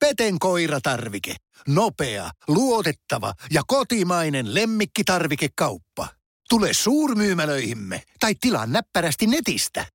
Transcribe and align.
Peten 0.00 0.38
koiratarvike. 0.38 1.34
Nopea, 1.68 2.30
luotettava 2.48 3.32
ja 3.50 3.62
kotimainen 3.66 4.54
lemmikkitarvikekauppa. 4.54 6.08
Tule 6.48 6.68
suurmyymälöihimme 6.72 8.02
tai 8.20 8.34
tilaa 8.40 8.66
näppärästi 8.66 9.26
netistä. 9.26 9.86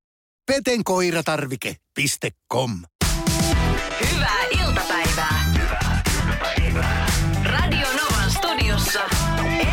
petenkoiratarvike.com 0.46 2.70
Hyvää 4.14 4.42
iltapäivää. 4.50 5.44
Hyvää 5.54 6.02
iltapäivää. 6.66 7.06
Radio 7.44 7.86
Novan 7.86 8.30
studiossa 8.30 9.00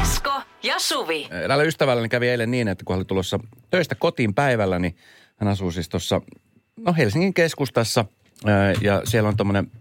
Esko 0.01 0.41
ja 0.63 0.79
Suvi. 0.79 1.27
Eräällä 1.31 1.63
ystävälläni 1.63 2.09
kävi 2.09 2.29
eilen 2.29 2.51
niin, 2.51 2.67
että 2.67 2.83
kun 2.85 2.93
hän 2.93 2.97
oli 2.99 3.05
tulossa 3.05 3.39
töistä 3.69 3.95
kotiin 3.95 4.33
päivällä, 4.33 4.79
niin 4.79 4.95
hän 5.37 5.47
asuu 5.47 5.71
siis 5.71 5.89
tuossa 5.89 6.21
no 6.77 6.93
Helsingin 6.97 7.33
keskustassa 7.33 8.05
ja 8.81 9.01
siellä 9.05 9.29
on 9.29 9.37
tommonen, 9.37 9.71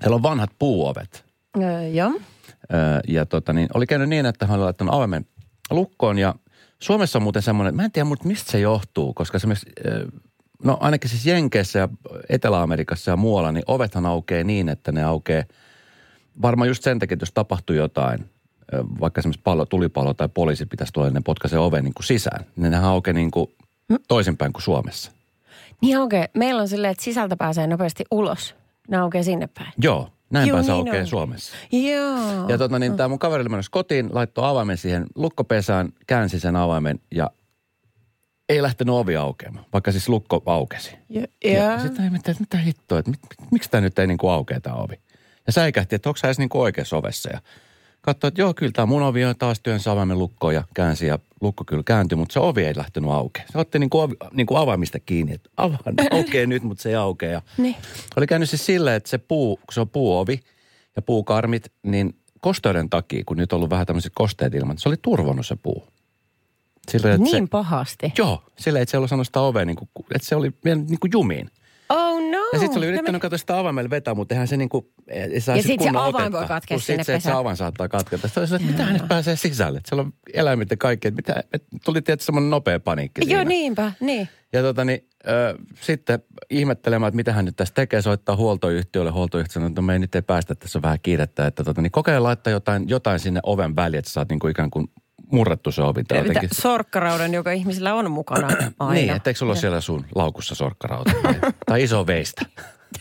siellä 0.00 0.14
on 0.14 0.22
vanhat 0.22 0.50
puuovet. 0.58 1.24
Öö, 1.62 1.88
joo. 1.88 2.12
Ää, 2.72 3.00
Ja 3.08 3.26
tota 3.26 3.52
niin, 3.52 3.68
oli 3.74 3.86
käynyt 3.86 4.08
niin, 4.08 4.26
että 4.26 4.46
hän 4.46 4.58
oli 4.58 4.64
laittanut 4.64 4.94
avaimen 4.94 5.26
lukkoon 5.70 6.18
ja 6.18 6.34
Suomessa 6.82 7.18
on 7.18 7.22
muuten 7.22 7.42
semmoinen, 7.42 7.76
mä 7.76 7.84
en 7.84 7.92
tiedä 7.92 8.04
mutta 8.04 8.28
mistä 8.28 8.52
se 8.52 8.60
johtuu, 8.60 9.14
koska 9.14 9.36
esimerkiksi, 9.36 9.70
no 10.64 10.78
ainakin 10.80 11.10
siis 11.10 11.26
Jenkeissä 11.26 11.78
ja 11.78 11.88
Etelä-Amerikassa 12.28 13.10
ja 13.10 13.16
muualla, 13.16 13.52
niin 13.52 13.64
ovethan 13.66 14.06
aukeaa 14.06 14.44
niin, 14.44 14.68
että 14.68 14.92
ne 14.92 15.04
aukeaa 15.04 15.44
varmaan 16.42 16.68
just 16.68 16.82
sen 16.82 16.98
takia, 16.98 17.14
että 17.14 17.22
jos 17.22 17.32
tapahtuu 17.32 17.76
jotain, 17.76 18.30
vaikka 19.00 19.20
esimerkiksi 19.20 19.42
pallo, 19.44 19.66
tulipallo 19.66 20.14
tai 20.14 20.28
poliisi 20.34 20.66
pitäisi 20.66 20.92
tulla, 20.92 21.10
ne 21.10 21.20
potkaisee 21.24 21.58
oven 21.58 21.84
niin 21.84 21.94
kuin 21.94 22.06
sisään. 22.06 22.44
Niin 22.56 22.70
nehän 22.70 22.84
aukeaa 22.84 23.14
niin 23.14 23.30
kuin 23.30 23.50
toisinpäin 24.08 24.52
kuin 24.52 24.62
Suomessa. 24.62 25.12
Niin 25.82 25.98
okei. 25.98 26.20
Okay. 26.20 26.28
Meillä 26.34 26.62
on 26.62 26.68
silleen, 26.68 26.90
että 26.90 27.04
sisältä 27.04 27.36
pääsee 27.36 27.66
nopeasti 27.66 28.04
ulos. 28.10 28.54
Ne 28.88 28.96
aukeaa 28.96 29.22
sinne 29.24 29.46
päin. 29.58 29.72
Joo, 29.82 30.08
näinpä 30.30 30.56
Juu, 30.56 30.62
se 30.62 30.72
niin 30.72 30.78
aukeaa 30.78 31.00
on. 31.00 31.06
Suomessa. 31.06 31.56
Joo. 31.72 32.48
Ja 32.48 32.58
tota 32.58 32.78
niin, 32.78 32.96
tämä 32.96 33.08
mun 33.08 33.18
kaveri 33.18 33.44
menossa 33.48 33.70
kotiin, 33.70 34.08
laittoi 34.12 34.48
avaimen 34.48 34.76
siihen 34.76 35.06
lukkopesään, 35.14 35.88
käänsi 36.06 36.40
sen 36.40 36.56
avaimen 36.56 37.00
ja 37.14 37.30
ei 38.48 38.62
lähtenyt 38.62 38.94
ovi 38.94 39.16
aukeamaan, 39.16 39.66
vaikka 39.72 39.92
siis 39.92 40.08
lukko 40.08 40.42
aukesi. 40.46 40.96
Ja, 41.08 41.26
Ja, 41.44 41.50
ja. 41.52 41.78
sitten 41.78 42.12
mitä, 42.12 42.34
mitä 42.40 42.58
hittoa, 42.58 42.98
että 42.98 43.10
mit, 43.10 43.20
miksi 43.50 43.70
tämä 43.70 43.80
nyt 43.80 43.98
ei 43.98 44.06
niinku 44.06 44.28
aukea 44.28 44.60
tämä 44.60 44.76
ovi? 44.76 45.00
Ja 45.46 45.52
säikähti, 45.52 45.94
että 45.96 46.08
onko 46.08 46.16
sä 46.16 46.26
edes 46.28 46.38
niinku 46.38 46.60
oikeassa 46.60 46.96
ovessa. 46.96 47.30
Ja 47.32 47.40
katsoi, 48.00 48.28
että 48.28 48.40
joo, 48.40 48.54
kyllä 48.54 48.72
tämä 48.72 48.86
mun 48.86 49.02
ovi 49.02 49.24
on 49.24 49.34
taas 49.38 49.60
työnsä 49.60 49.92
avaimen 49.92 50.18
lukkoon 50.18 50.54
ja 50.54 50.64
käänsi 50.74 51.06
ja 51.06 51.18
lukko 51.40 51.64
kyllä 51.64 51.82
kääntyi, 51.82 52.16
mutta 52.16 52.32
se 52.32 52.40
ovi 52.40 52.64
ei 52.64 52.76
lähtenyt 52.76 53.10
aukeaa. 53.10 53.46
Se 53.52 53.58
otti 53.58 53.78
niinku, 53.78 54.00
ovi, 54.00 54.14
niinku 54.32 54.56
avaimista 54.56 55.00
kiinni, 55.00 55.32
että 55.34 55.50
avaan, 55.56 55.80
aukee 56.10 56.46
nyt, 56.46 56.62
mutta 56.62 56.82
se 56.82 56.88
ei 56.88 56.94
aukea. 56.94 57.30
Ja 57.30 57.42
Niin. 57.58 57.76
oli 58.16 58.26
käynyt 58.26 58.50
siis 58.50 58.66
silleen, 58.66 58.96
että 58.96 59.10
se 59.10 59.18
puu, 59.18 59.56
kun 59.56 59.64
se 59.72 59.80
on 59.80 59.88
puuovi 59.88 60.40
ja 60.96 61.02
puukarmit, 61.02 61.72
niin 61.82 62.16
kosteuden 62.40 62.90
takia, 62.90 63.22
kun 63.26 63.36
nyt 63.36 63.52
on 63.52 63.56
ollut 63.56 63.70
vähän 63.70 63.86
tämmöiset 63.86 64.12
kosteet 64.14 64.54
ilman, 64.54 64.78
se 64.78 64.88
oli 64.88 64.96
turvonnut 65.02 65.46
se 65.46 65.56
puu. 65.56 65.84
Silleen, 66.90 67.14
että 67.14 67.24
Niin 67.24 67.44
se, 67.44 67.48
pahasti. 67.50 68.12
Joo, 68.18 68.42
silleen, 68.58 68.82
että 68.82 68.90
se 68.90 68.96
ei 68.96 68.98
ollut 68.98 69.10
saanut 69.10 69.26
sitä 69.26 69.40
ovea, 69.40 69.64
niin 69.64 69.76
kuin, 69.76 69.88
että 70.14 70.28
se 70.28 70.36
oli 70.36 70.52
niin 70.64 71.00
kuin 71.00 71.10
jumiin. 71.12 71.50
No. 72.52 72.56
Ja 72.56 72.58
sitten 72.58 72.72
se 72.72 72.78
oli 72.78 72.86
No 72.86 72.92
yrittänyt 72.92 73.22
katsoa 73.22 73.38
sitä 73.38 73.58
avaimella 73.58 73.90
vetää, 73.90 74.14
mutta 74.14 74.34
eihän 74.34 74.48
se 74.48 74.56
niinku, 74.56 74.92
ei 75.08 75.40
saa 75.40 75.56
Ja 75.56 75.62
sit 75.62 75.70
sit 75.70 75.82
se 75.82 75.88
avain 75.88 76.14
otetta. 76.14 76.38
voi 76.38 76.46
katkea 76.46 76.74
Plus 76.74 76.86
sinne 76.86 77.04
sit 77.04 77.22
se, 77.22 77.30
avain 77.30 77.56
saattaa 77.56 77.88
katketa. 77.88 78.28
Sitten 78.28 78.44
että 78.44 78.58
mitä 78.66 78.92
nyt 78.92 79.08
pääsee 79.08 79.36
sisälle? 79.36 79.78
Että 79.78 79.88
siellä 79.88 80.02
on 80.02 80.12
eläimet 80.34 80.70
ja 80.70 80.76
kaikki. 80.76 81.08
Että 81.08 81.16
mitä, 81.16 81.44
että 81.52 81.68
tuli 81.84 82.02
tietysti 82.02 82.26
semmoinen 82.26 82.50
nopea 82.50 82.80
paniikki 82.80 83.20
Joo, 83.20 83.26
siinä. 83.28 83.44
niinpä. 83.44 83.92
Niin. 84.00 84.28
Ja 84.52 84.62
tota 84.62 84.84
niin, 84.84 85.08
äh, 85.28 85.66
sitten 85.80 86.18
ihmettelemään, 86.50 87.08
että 87.08 87.16
mitä 87.16 87.32
hän 87.32 87.44
nyt 87.44 87.56
tässä 87.56 87.74
tekee, 87.74 88.02
soittaa 88.02 88.36
huoltoyhtiölle. 88.36 89.10
Huoltoyhtiö 89.10 89.52
sanoo, 89.52 89.66
että 89.68 89.80
no 89.80 89.86
me 89.86 89.92
ei 89.92 89.98
nyt 89.98 90.14
ei 90.14 90.22
päästä, 90.22 90.54
tässä 90.54 90.78
on 90.78 90.82
vähän 90.82 90.98
kiirettä. 91.02 91.46
Että 91.46 91.64
tota 91.64 91.82
niin, 91.82 91.90
kokeile 91.90 92.20
laittaa 92.20 92.50
jotain, 92.50 92.88
jotain 92.88 93.20
sinne 93.20 93.40
oven 93.42 93.76
väliin, 93.76 93.98
että 93.98 94.08
sä 94.08 94.12
saat 94.12 94.28
niinku 94.28 94.48
ikään 94.48 94.70
kuin 94.70 94.90
murrettu 95.32 95.72
se 95.72 95.82
ovi. 95.82 96.00
Mitä, 96.00 96.16
jotenkin- 96.16 96.48
sorkkaraudan, 96.52 97.34
joka 97.34 97.52
ihmisillä 97.52 97.94
on 97.94 98.10
mukana 98.10 98.48
aina. 98.78 98.92
Niin, 98.92 99.10
etteikö 99.10 99.38
sulla 99.38 99.54
siellä 99.54 99.80
sun 99.80 100.06
laukussa 100.14 100.54
sorkkarauta 100.54 101.12
tai, 101.66 101.82
iso 101.82 102.06
veistä? 102.06 102.46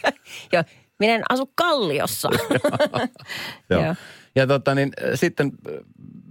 Joo. 0.54 0.64
Minä 1.00 1.16
en 1.16 1.24
asu 1.30 1.52
Kalliossa. 1.56 2.30
Joo. 3.70 3.84
Joo. 3.84 3.96
Ja 4.36 4.48
tota 4.48 4.76
niin, 4.76 4.92
äh, 5.04 5.12
sitten 5.16 5.52
äh, 5.68 5.74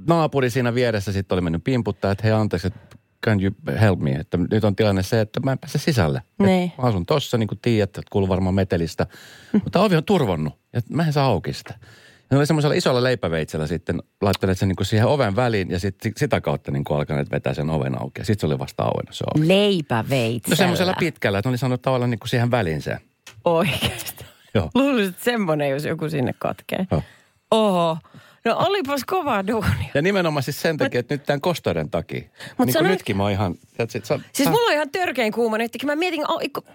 naapuri 0.08 0.50
siinä 0.50 0.74
vieressä 0.74 1.12
sitten 1.12 1.36
oli 1.36 1.42
mennyt 1.42 1.64
pimputtaa, 1.64 2.10
että 2.10 2.24
hei 2.24 2.32
anteeksi, 2.32 2.66
että 2.66 2.96
can 3.26 3.40
you 3.42 3.52
help 3.80 3.98
me? 4.00 4.10
Että 4.10 4.38
nyt 4.50 4.64
on 4.64 4.76
tilanne 4.76 5.02
se, 5.02 5.20
että 5.20 5.40
mä 5.40 5.52
en 5.52 5.58
pääse 5.58 5.78
sisälle. 5.78 6.22
Niin. 6.38 6.72
Mä 6.78 6.84
asun 6.84 7.06
tossa, 7.06 7.38
niin 7.38 7.48
kuin 7.48 7.58
tiedät, 7.62 7.88
että 7.88 8.10
kuuluu 8.10 8.28
varmaan 8.28 8.54
metelistä. 8.54 9.06
Mutta 9.64 9.80
ovi 9.80 9.96
on 9.96 10.04
turvonnut 10.04 10.54
ja 10.72 10.80
mä 10.90 11.06
en 11.06 11.12
saa 11.12 11.26
auki 11.26 11.52
sitä. 11.52 11.74
Oli 12.32 12.46
semmoisella 12.46 12.74
isolla 12.74 13.02
leipäveitsellä 13.02 13.66
sitten 13.66 14.02
laittaneet 14.22 14.58
sen 14.58 14.68
niin 14.68 14.76
kuin 14.76 14.86
siihen 14.86 15.06
oven 15.06 15.36
väliin 15.36 15.70
ja 15.70 15.80
sit, 15.80 15.94
sitä 16.16 16.40
kautta 16.40 16.70
niin 16.70 16.84
kuin 16.84 16.98
alkaneet 16.98 17.30
vetää 17.30 17.54
sen 17.54 17.70
oven 17.70 18.02
auki. 18.02 18.20
Ja 18.20 18.24
sitten 18.24 18.40
se 18.40 18.46
oli 18.46 18.58
vasta 18.58 18.82
auennut 18.82 19.16
se 19.16 19.24
ovi. 19.34 19.48
Leipäveitsellä. 19.48 20.52
No 20.52 20.56
semmoisella 20.56 20.94
pitkällä, 20.98 21.38
että 21.38 21.48
ne 21.48 21.50
oli 21.50 21.58
saanut 21.58 21.82
tavallaan 21.82 22.10
niin 22.10 22.18
kuin 22.18 22.28
siihen 22.28 22.50
väliin 22.50 22.82
se. 22.82 22.96
Oikeasti. 23.44 24.24
Joo. 24.54 24.70
Luulisin, 24.74 25.10
että 25.10 25.24
semmoinen, 25.24 25.70
jos 25.70 25.84
joku 25.84 26.08
sinne 26.08 26.34
katkee. 26.38 26.86
Joo. 26.90 27.02
Oho. 27.50 27.98
No 28.46 28.56
olipas 28.58 29.04
kovaa 29.06 29.46
duunia. 29.46 29.90
Ja 29.94 30.02
nimenomaan 30.02 30.42
siis 30.42 30.62
sen 30.62 30.76
takia, 30.76 31.00
että 31.00 31.14
nyt 31.14 31.22
tämän 31.26 31.40
kosteuden 31.40 31.90
takia. 31.90 32.20
niin 32.20 32.30
kuin 32.56 32.72
sanoit- 32.72 32.88
nytkin 32.88 33.16
mä 33.16 33.22
oon 33.22 33.32
ihan... 33.32 33.54
Sä, 34.02 34.18
Siis 34.32 34.48
mulla 34.48 34.66
on 34.68 34.72
ihan 34.74 34.90
törkein 34.90 35.32
kuuma 35.32 35.58
nytkin. 35.58 35.86
Mä 35.86 35.96
mietin, 35.96 36.20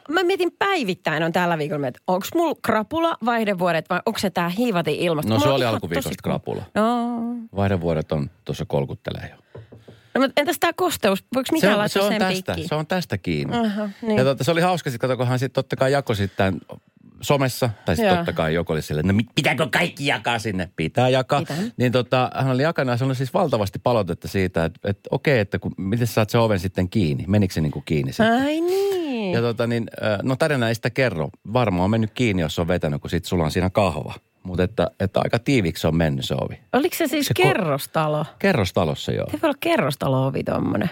mä 0.10 0.24
mietin 0.24 0.52
päivittäin 0.60 1.24
on 1.24 1.32
tällä 1.32 1.58
viikolla, 1.58 1.88
että 1.88 2.02
onko 2.08 2.28
mulla 2.36 2.56
krapula 2.62 3.18
vaihdevuodet 3.26 3.90
vai 3.90 4.00
onko 4.06 4.20
se 4.20 4.30
tää 4.30 4.50
hiivatin 4.50 4.96
ilmasta. 4.96 5.30
No 5.30 5.36
Mulla 5.36 5.48
se 5.48 5.54
oli 5.56 5.66
alkuviikosta 5.66 6.10
tosi 6.10 6.18
krapula. 6.24 6.64
No, 6.76 7.08
Vaihdevuodet 7.56 8.12
on 8.12 8.30
tuossa 8.46 8.66
kolkuttelee 8.68 9.30
jo. 9.32 9.60
no 10.16 10.22
mutta 10.22 10.42
entäs 10.42 10.60
tää 10.60 10.74
kosteus? 10.76 11.24
Voiko 11.36 11.46
Se 11.48 11.52
mikään 11.54 11.74
on, 11.74 11.80
laittaa 11.80 12.02
se 12.02 12.06
on 12.08 12.12
sen 12.14 12.20
tästä, 12.20 12.34
piikkiin? 12.54 12.70
se 12.70 12.76
on 12.76 12.88
tästä 12.88 13.18
kiinni. 13.18 13.58
Aha, 13.58 13.90
niin. 14.02 14.18
Ja 14.18 14.24
totta, 14.24 14.44
se 14.44 14.52
oli 14.52 14.62
hauska, 14.62 14.90
sitten 14.90 15.10
kato, 15.10 15.18
kun 15.18 15.28
hän 15.28 15.40
sitten 15.40 15.64
totta 15.64 15.76
kai 15.76 15.92
jakoi 15.92 16.16
sitten 16.16 16.62
somessa, 17.22 17.70
tai 17.86 17.96
sitten 17.96 18.16
totta 18.18 18.34
kai 18.34 18.54
joku 18.54 18.74
oli 18.74 18.82
silleen, 18.82 19.08
no 19.08 19.14
mit- 19.14 19.30
pitääkö 19.36 19.68
kaikki 19.72 20.06
jakaa 20.06 20.40
sinne? 20.40 20.70
Pitää 20.76 21.10
jakaa. 21.10 21.40
Pitää. 21.40 21.58
Niin 21.78 21.92
tota, 21.92 22.32
hän 22.36 22.52
oli 22.52 22.64
jakanut 22.64 22.92
ja 22.94 22.98
se 22.98 23.06
oli 23.06 23.16
siis 23.16 23.34
valtavasti 23.34 23.80
palautetta 23.80 24.28
siitä, 24.28 24.66
että, 24.66 24.90
että 24.90 25.10
okei, 25.12 25.40
että 25.40 25.60
kun, 25.60 25.74
miten 25.78 26.08
saat 26.08 26.30
sen 26.30 26.42
oven 26.42 26.60
sitten 26.60 26.90
kiinni? 26.90 27.24
Menikö 27.28 27.54
se 27.54 27.62
niin 27.62 27.72
kuin 27.72 27.86
kiinni 27.86 28.12
sitten? 28.12 28.34
Ai 28.42 28.62
niin. 28.62 29.34
Ja 29.34 29.42
tota 29.42 29.68
niin, 29.68 29.88
no 30.24 30.36
tarina 30.36 30.68
ei 30.68 30.76
sitä 30.76 30.90
kerro. 30.90 31.30
Varmaan 31.54 31.84
on 31.84 31.90
mennyt 31.92 32.12
kiinni, 32.14 32.42
jos 32.42 32.60
on 32.60 32.68
vetänyt, 32.68 33.02
kun 33.02 33.10
sit 33.10 33.26
sulla 33.26 33.44
on 33.44 33.52
siinä 33.52 33.70
kahva. 33.70 34.14
Mutta 34.44 34.64
että, 34.64 34.92
että 35.00 35.20
aika 35.24 35.40
tiiviksi 35.40 35.88
on 35.88 35.96
mennyt 35.96 36.26
se 36.26 36.36
ovi. 36.42 36.60
Oliko 36.74 36.96
se 36.96 37.08
siis 37.08 37.26
se 37.26 37.34
ko- 37.40 37.44
kerrostalo? 37.44 38.26
Kerrostalossa 38.40 39.12
joo. 39.12 39.28
Se 39.32 39.42
voi 39.42 39.48
olla 39.48 39.58
kerrostalo-ovi 39.60 40.44
tommonen. 40.44 40.90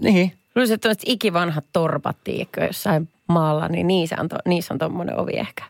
Niin. 0.00 0.32
Luulisin, 0.54 0.74
että 0.74 0.94
ikivanhat 1.06 1.64
torpat, 1.72 2.16
tiedätkö, 2.24 2.64
jossain 2.64 3.08
maalla, 3.32 3.68
niin 3.68 3.86
niissä 3.86 4.16
on, 4.20 4.28
to, 4.28 4.36
niissä 4.46 4.74
on 4.74 4.78
tommonen 4.78 5.18
ovi 5.18 5.32
ehkä. 5.32 5.64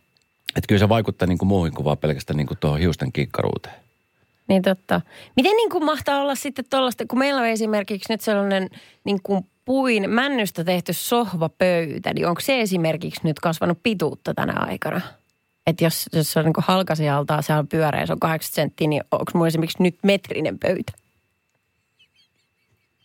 Että 0.57 0.69
kyllä 0.69 0.79
se 0.79 0.89
vaikuttaa 0.89 1.29
niin 1.29 1.39
kuin 1.39 1.49
muuhun 1.49 1.73
kuin 1.73 1.85
vaan 1.85 1.99
pelkästään 1.99 2.37
niin 2.37 2.47
kuin 2.47 2.59
tuohon 2.59 2.81
hiusten 2.81 3.13
kikkaruuteen. 3.13 3.75
Niin 4.49 4.63
totta. 4.63 5.01
Miten 5.37 5.57
niin 5.57 5.71
kuin 5.71 5.85
mahtaa 5.85 6.21
olla 6.21 6.35
sitten 6.35 6.65
tuollaista, 6.71 7.05
kun 7.09 7.19
meillä 7.19 7.41
on 7.41 7.47
esimerkiksi 7.47 8.13
nyt 8.13 8.21
sellainen 8.21 8.69
niin 9.05 9.21
kuin 9.23 9.47
puin 9.65 10.11
männystä 10.11 10.65
tehty 10.65 10.93
sohvapöytä, 10.93 12.15
niin 12.15 12.27
onko 12.27 12.41
se 12.41 12.61
esimerkiksi 12.61 13.21
nyt 13.25 13.41
kasvanut 13.41 13.79
pituutta 13.83 14.35
tänä 14.35 14.53
aikana? 14.57 15.01
Että 15.67 15.85
jos, 15.85 16.07
jos 16.13 16.33
se 16.33 16.39
on 16.39 16.45
niin 16.45 16.53
kuin 16.53 16.65
halkasijaltaan, 16.69 17.43
se 17.43 17.55
on 17.55 17.69
pyöreä, 17.69 18.07
se 18.07 18.13
on 18.13 18.21
80 18.21 18.55
senttiä, 18.55 18.89
niin 18.89 19.03
onko 19.11 19.33
mulla 19.35 19.47
esimerkiksi 19.47 19.83
nyt 19.83 19.97
metrinen 20.03 20.59
pöytä? 20.59 20.93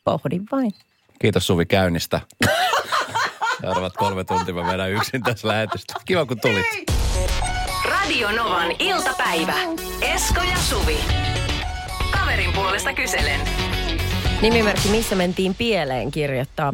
Pohdin 0.04 0.44
vain. 0.52 0.72
Kiitos 1.20 1.48
Suvi 1.48 1.66
käynnistä. 1.66 2.22
Seuraavat 3.62 3.94
kolme 3.98 4.24
tuntia 4.24 4.54
mä 4.54 4.72
vedän 4.72 4.92
yksin 4.92 5.24
tässä 5.24 5.48
lähetystä. 5.48 5.94
Kiva 6.06 6.26
kun 6.26 6.40
tulit. 6.42 6.66
Radio 7.90 8.32
Novan 8.32 8.72
iltapäivä. 8.80 9.54
Esko 10.02 10.42
ja 10.42 10.58
Suvi. 10.58 10.98
Kaverin 12.12 12.54
puolesta 12.54 12.94
kyselen. 12.94 13.40
Nimimerkki 14.42 14.90
Missä 14.90 15.16
mentiin 15.16 15.56
pieleen 15.56 16.12
kirjoittaa. 16.12 16.74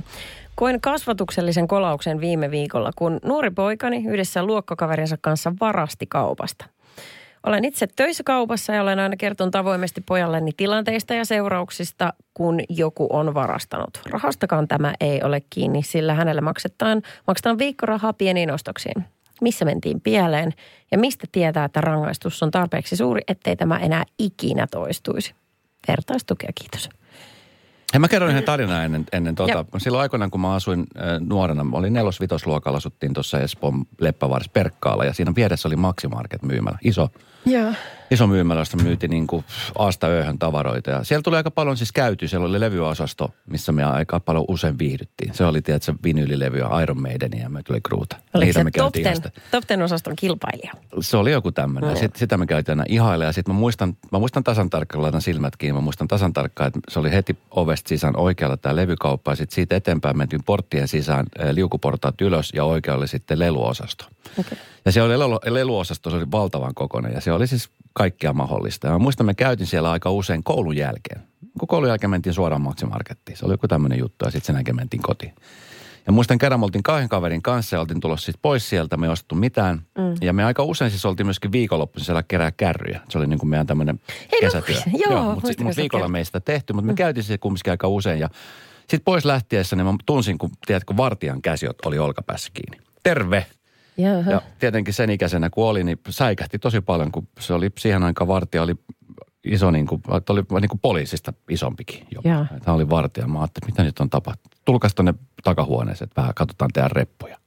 Koin 0.56 0.82
kasvatuksellisen 0.82 1.68
kolauksen 1.68 2.22
viime 2.22 2.52
viikolla, 2.52 2.92
kun 2.96 3.20
nuori 3.26 3.50
poikani 3.52 4.04
yhdessä 4.08 4.44
luokkakaverinsa 4.44 5.18
kanssa 5.22 5.54
varasti 5.62 6.06
kaupasta. 6.06 6.66
Olen 7.44 7.66
itse 7.66 7.88
töissä 7.96 8.24
kaupassa 8.24 8.74
ja 8.74 8.82
olen 8.82 9.00
aina 9.00 9.16
kertonut 9.16 9.56
avoimesti 9.56 10.02
pojalleni 10.02 10.52
tilanteista 10.58 11.14
ja 11.14 11.26
seurauksista, 11.26 12.14
kun 12.34 12.60
joku 12.70 13.08
on 13.10 13.34
varastanut. 13.34 14.02
Rahastakaan 14.10 14.68
tämä 14.68 14.94
ei 15.00 15.24
ole 15.24 15.42
kiinni, 15.50 15.84
sillä 15.84 16.14
hänelle 16.14 16.42
maksetaan, 16.42 17.02
maksetaan 17.28 17.58
viikkorahaa 17.58 18.14
pieniin 18.14 18.52
ostoksiin. 18.52 19.06
Missä 19.42 19.66
mentiin 19.66 20.02
pieleen 20.02 20.54
ja 20.92 20.98
mistä 20.98 21.28
tietää, 21.32 21.66
että 21.66 21.82
rangaistus 21.82 22.44
on 22.44 22.52
tarpeeksi 22.52 22.96
suuri, 22.96 23.22
ettei 23.28 23.56
tämä 23.56 23.78
enää 23.78 24.04
ikinä 24.20 24.68
toistuisi. 24.72 25.34
Vertaistukea, 25.88 26.50
kiitos. 26.56 26.90
Hei, 27.94 28.00
mä 28.00 28.08
kerron 28.08 28.30
yhden 28.30 28.44
tarinan 28.44 28.86
ennen, 28.86 29.06
ennen 29.12 29.36
tuota. 29.36 29.52
Joo. 29.52 29.66
Silloin 29.78 30.02
aikoinaan, 30.02 30.32
kun 30.32 30.42
mä 30.42 30.54
asuin 30.54 30.80
äh, 30.80 31.20
nuorena, 31.20 31.64
mä 31.64 31.78
olin 31.78 31.94
nelos-vitosluokalla, 31.94 32.78
asuttiin 32.78 33.14
tuossa 33.14 33.40
Espoon 33.40 33.86
Leppävaarissa 34.00 34.52
Perkkaalla 34.54 35.06
ja 35.06 35.14
siinä 35.14 35.36
vieressä 35.36 35.68
oli 35.68 35.76
Maximarket 35.76 36.42
myymälä. 36.44 36.78
Iso, 36.84 37.10
Joo. 37.46 37.74
iso 38.12 38.28
myymälä, 38.28 38.62
josta 38.62 38.78
myytiin 38.78 39.10
niin 39.10 39.28
kuin 39.28 39.46
aasta 39.78 40.08
ööhön 40.08 40.40
tavaroita. 40.40 40.92
Ja 40.92 41.04
siellä 41.04 41.22
tuli 41.22 41.36
aika 41.36 41.52
paljon 41.52 41.78
siis 41.78 41.92
käyty. 41.92 42.28
Siellä 42.28 42.48
oli 42.48 42.60
levyosasto, 42.60 43.34
missä 43.46 43.72
me 43.72 43.84
aika 43.84 44.20
paljon 44.20 44.46
usein 44.48 44.80
viihdyttiin. 44.80 45.34
Se 45.34 45.46
oli, 45.46 45.62
tiedätkö, 45.62 45.94
vinyylilevyä, 46.04 46.82
Iron 46.84 47.02
Maidenia 47.02 47.44
ja 47.44 47.50
me 47.50 47.64
tuli 47.64 47.82
Kruuta. 47.82 48.16
Oliko 48.16 48.46
Niitä 48.46 48.60
se 48.60 48.64
me 48.64 48.72
top 48.72 48.94
ten, 48.94 49.32
top 49.52 49.64
ten 49.68 49.82
osaston 49.82 50.16
kilpailija? 50.16 50.72
se 51.02 51.18
oli 51.18 51.32
joku 51.32 51.52
tämmöinen. 51.52 51.90
Ja 51.90 51.96
sit, 51.96 52.16
sitä 52.16 52.38
me 52.38 52.46
käytiin 52.46 52.80
aina 52.80 52.86
ihailla. 52.90 53.26
Ja 53.26 53.32
sitten 53.32 53.56
mä 53.56 53.60
muistan, 53.60 53.98
mä 54.12 54.20
muistan 54.20 54.44
tasan 54.44 54.70
tarkkaan, 54.70 55.02
laitan 55.02 55.22
silmät 55.22 55.58
kiinni. 55.58 55.74
Mä 55.74 55.82
muistan 55.82 56.08
tasan 56.08 56.34
tarkkaan, 56.34 56.68
että 56.68 56.80
se 56.90 57.00
oli 57.00 57.12
heti 57.12 57.38
ovesta 57.52 57.90
sisään 57.90 58.18
oikealla 58.18 58.58
tämä 58.58 58.76
levykauppa. 58.76 59.32
Ja 59.32 59.36
sitten 59.36 59.56
siitä 59.56 59.76
eteenpäin 59.76 60.18
mentiin 60.18 60.44
porttien 60.44 60.88
sisään 60.88 61.26
liukuportaat 61.52 62.22
ylös 62.22 62.52
ja 62.56 62.64
oikealla 62.64 63.00
oli 63.00 63.08
sitten 63.08 63.40
leluosasto. 63.40 64.06
Okay. 64.40 64.58
Ja 64.86 64.92
se 64.92 65.02
oli 65.02 65.20
lelu, 65.20 65.40
leluosasto, 65.46 66.10
se 66.10 66.16
oli 66.16 66.32
valtavan 66.32 66.74
kokoinen 66.74 67.14
ja 67.14 67.22
se 67.22 67.32
oli 67.36 67.48
siis 67.48 67.70
kaikkea 67.94 68.34
mahdollista. 68.34 68.88
Ja 68.88 68.94
mä 68.94 69.00
muistan, 69.00 69.26
me 69.26 69.34
käytin 69.34 69.68
siellä 69.68 69.92
aika 69.92 70.12
usein 70.12 70.44
koulun 70.44 70.78
jälkeen. 70.78 71.22
Kun 71.60 71.68
koulun 71.68 71.90
jälkeen 71.90 72.10
mentiin 72.10 72.34
suoraan 72.34 72.62
Maximarkettiin. 72.62 73.38
Se 73.38 73.46
oli 73.46 73.54
joku 73.54 73.68
tämmöinen 73.68 74.00
juttu 74.00 74.26
ja 74.26 74.32
sitten 74.32 74.46
sen 74.46 74.56
jälkeen 74.56 74.76
mentiin 74.76 75.02
kotiin. 75.02 75.34
Ja 76.06 76.14
muistan 76.14 76.38
kerran 76.38 76.60
me 76.60 76.64
oltiin 76.64 76.84
kahden 76.84 77.10
kaverin 77.10 77.42
kanssa 77.42 77.76
ja 77.76 77.80
oltiin 77.80 78.00
tulossa 78.00 78.26
sitten 78.26 78.42
pois 78.42 78.70
sieltä, 78.70 78.98
me 78.98 79.06
ei 79.06 79.12
ostettu 79.12 79.36
mitään. 79.36 79.82
Mm. 79.98 80.16
Ja 80.22 80.34
me 80.34 80.44
aika 80.46 80.64
usein 80.64 80.92
siis 80.92 81.06
oltiin 81.06 81.28
myöskin 81.28 81.52
viikonloppuisin 81.52 82.06
siellä 82.06 82.24
kerää 82.24 82.52
kärryjä. 82.52 83.02
Se 83.10 83.18
oli 83.18 83.28
niin 83.28 83.40
kuin 83.40 83.50
meidän 83.50 83.68
tämmöinen 83.68 84.00
Hei, 84.32 84.42
no, 84.42 84.48
kesätyö. 84.48 84.76
joo, 85.10 85.24
mutta 85.24 85.32
muistan, 85.32 85.56
kun 85.56 85.66
mut 85.66 85.78
viikolla 85.78 86.08
me 86.08 86.18
ei 86.18 86.26
sitä 86.26 86.40
tehty, 86.40 86.74
mutta 86.74 86.88
me 86.88 86.94
käytiin 86.94 87.24
siellä 87.24 87.38
kumminkin 87.38 87.72
aika 87.72 87.88
usein. 87.88 88.20
Ja 88.20 88.30
sitten 88.80 89.02
pois 89.06 89.26
lähtiessä, 89.26 89.76
niin 89.76 89.86
mä 89.86 89.94
tunsin, 90.06 90.38
kun 90.38 90.50
tiedätkö, 90.66 90.98
vartijan 90.98 91.42
käsi 91.42 91.68
oli 91.86 92.00
olkapäässä 92.00 92.52
kiinni. 92.54 92.88
Terve! 93.04 93.46
Jaha. 93.98 94.32
Ja 94.32 94.42
tietenkin 94.60 94.94
sen 94.94 95.10
ikäisenä 95.10 95.50
kun 95.50 95.66
oli, 95.66 95.84
niin 95.84 96.00
säikähti 96.10 96.60
tosi 96.60 96.82
paljon, 96.82 97.12
kun 97.12 97.28
se 97.40 97.54
oli 97.54 97.72
siihen 97.80 98.04
aikaan 98.04 98.28
vartija 98.28 98.64
oli 98.64 98.76
iso, 99.44 99.72
niin 99.72 99.88
kuin, 99.88 100.02
oli 100.30 100.62
niin 100.62 100.70
kuin 100.70 100.80
poliisista 100.80 101.34
isompikin 101.50 102.08
jopa. 102.12 102.42
Että 102.42 102.64
Hän 102.66 102.76
oli 102.76 102.90
vartija. 102.90 103.28
Mä 103.28 103.40
ajattelin, 103.40 103.68
mitä 103.68 103.84
nyt 103.84 104.00
on 104.00 104.10
tapahtunut. 104.10 104.58
Tulkaas 104.66 104.96
tuonne 104.96 105.14
takahuoneeseen, 105.44 106.08
että 106.08 106.22
vähän 106.22 106.34
katsotaan 106.36 106.70
teidän 106.74 106.92
reppuja. 106.92 107.38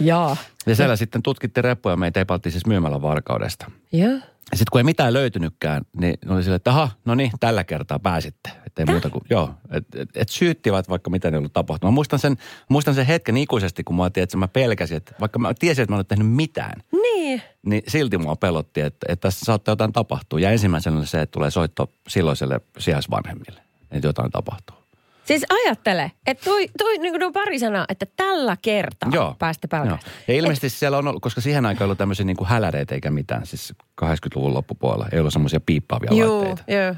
Jaa. 0.00 0.36
Ja 0.66 0.76
siellä 0.76 0.96
sitten 0.96 1.22
tutkittiin 1.22 1.64
reppuja, 1.64 1.96
meitä 1.96 2.20
epäiltiin 2.20 2.52
siis 2.52 2.66
myymällä 2.66 3.02
varkaudesta. 3.02 3.70
Joo. 3.92 4.18
Sitten 4.52 4.70
kun 4.72 4.78
ei 4.78 4.84
mitään 4.84 5.12
löytynytkään, 5.12 5.82
niin 5.96 6.18
ne 6.24 6.34
oli 6.34 6.42
silleen, 6.42 6.56
että 6.56 6.70
aha, 6.70 6.90
no 7.04 7.14
niin, 7.14 7.30
tällä 7.40 7.64
kertaa 7.64 7.98
pääsitte. 7.98 8.50
Että 8.66 8.82
ei 8.82 8.86
muuta 8.86 9.10
kuin, 9.10 9.22
joo, 9.30 9.54
että 9.70 10.02
et, 10.02 10.08
et 10.14 10.28
syyttivät 10.28 10.88
vaikka 10.88 11.10
mitä 11.10 11.30
ne 11.30 11.38
ollut 11.38 11.52
tapahtunut. 11.52 11.92
Mä 11.92 11.94
muistan 11.94 12.18
sen, 12.18 12.36
muistan 12.68 12.94
sen 12.94 13.06
hetken 13.06 13.36
ikuisesti, 13.36 13.84
kun 13.84 13.96
mä 13.96 14.10
tiedän, 14.10 14.24
että 14.24 14.36
mä 14.36 14.48
pelkäsin, 14.48 14.96
että 14.96 15.14
vaikka 15.20 15.38
mä 15.38 15.54
tiesin, 15.58 15.82
että 15.82 15.92
mä 15.92 15.96
en 15.96 15.98
ole 15.98 16.04
tehnyt 16.04 16.28
mitään, 16.32 16.82
Niin. 16.92 17.42
niin 17.66 17.82
silti 17.88 18.18
mua 18.18 18.36
pelotti, 18.36 18.80
että, 18.80 19.06
että 19.08 19.28
tässä 19.28 19.44
saattaa 19.44 19.72
jotain 19.72 19.92
tapahtua. 19.92 20.40
Ja 20.40 20.50
ensimmäisenä 20.50 21.04
se, 21.04 21.20
että 21.20 21.32
tulee 21.32 21.50
soitto 21.50 21.92
silloiselle 22.08 22.60
sijaisvanhemmille, 22.78 23.62
että 23.90 24.08
jotain 24.08 24.30
tapahtuu. 24.30 24.76
Siis 25.24 25.44
ajattele, 25.48 26.12
että 26.26 26.44
toi, 26.44 26.68
toi 26.78 26.98
niin 26.98 27.18
kuin 27.18 27.32
pari 27.32 27.58
sanaa, 27.58 27.84
että 27.88 28.06
tällä 28.16 28.56
kertaa 28.62 29.10
Joo. 29.12 29.36
päästä 29.38 29.68
Joo. 29.86 29.98
Ja 30.28 30.34
ilmeisesti 30.34 30.70
siellä 30.70 30.98
on 30.98 31.08
ollut, 31.08 31.22
koska 31.22 31.40
siihen 31.40 31.66
aikaan 31.66 31.82
ei 31.82 31.84
ollut 31.84 31.98
tämmöisiä 31.98 32.26
niin 32.26 32.36
kuin 32.36 32.48
häläreitä 32.48 32.94
eikä 32.94 33.10
mitään, 33.10 33.46
siis 33.46 33.74
80-luvun 34.04 34.54
loppupuolella 34.54 35.08
ei 35.12 35.20
ollut 35.20 35.32
semmoisia 35.32 35.60
piippaavia 35.60 36.10
Joo, 36.12 36.44
laitteita. 36.44 36.72
joo. 36.72 36.94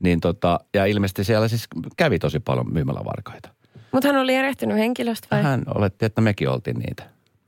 Niin 0.00 0.20
tota, 0.20 0.60
ja 0.74 0.86
ilmeisesti 0.86 1.24
siellä 1.24 1.48
siis 1.48 1.68
kävi 1.96 2.18
tosi 2.18 2.40
paljon 2.40 2.72
myymälävarkaita. 2.72 3.48
Mutta 3.92 4.08
hän 4.08 4.16
oli 4.16 4.34
erehtynyt 4.34 4.76
henkilöstä 4.76 5.28
vai? 5.30 5.42
Hän 5.42 5.62
oletti, 5.74 6.06
että 6.06 6.20
mekin 6.20 6.48
oltiin 6.48 6.78
niitä. 6.78 7.02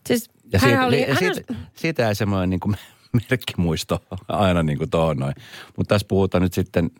Siis 0.07 0.31
Ja 0.53 0.59
hän 0.59 0.71
siitä, 0.71 0.87
oli, 0.87 1.01
ja 1.01 1.07
hän 1.07 1.17
siitä, 1.17 1.55
siitä 1.75 2.03
jäi 2.03 2.15
semmoinen 2.15 2.51
niin 2.51 2.61
kuin 2.61 2.77
merkkimuisto 3.31 4.05
aina 4.29 4.63
niin 4.63 4.79
kuin 4.79 4.91
tuohon 4.91 5.17
noin. 5.17 5.35
Mutta 5.77 5.95
tässä 5.95 6.07
puhutaan 6.09 6.43
nyt 6.43 6.53
sitten 6.53 6.91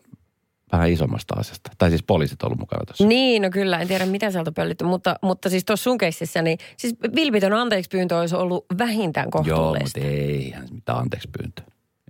vähän 0.71 0.89
isommasta 0.91 1.35
asiasta. 1.37 1.71
Tai 1.77 1.89
siis 1.89 2.03
poliisit 2.03 2.43
on 2.43 2.47
ollut 2.47 2.59
mukana 2.59 2.85
tuossa. 2.85 3.07
Niin, 3.07 3.41
no 3.41 3.49
kyllä, 3.49 3.79
en 3.79 3.87
tiedä 3.87 4.05
mitä 4.05 4.31
sieltä 4.31 4.51
pöllitty, 4.51 4.85
mutta, 4.85 5.15
mutta 5.21 5.49
siis 5.49 5.65
tuossa 5.65 5.83
sun 5.83 5.97
keississä, 5.97 6.41
niin 6.41 6.57
siis 6.77 6.95
vilpitön 7.15 7.53
anteeksi 7.53 7.89
pyyntö 7.89 8.17
olisi 8.19 8.35
ollut 8.35 8.65
vähintään 8.77 9.25
Joo, 9.25 9.31
kohtuullista. 9.31 9.99
mutta 9.99 10.11
ei 10.11 10.51
hän 10.51 10.67
mitään 10.71 10.97
anteeksi 10.97 11.29
pyyntö. 11.37 11.61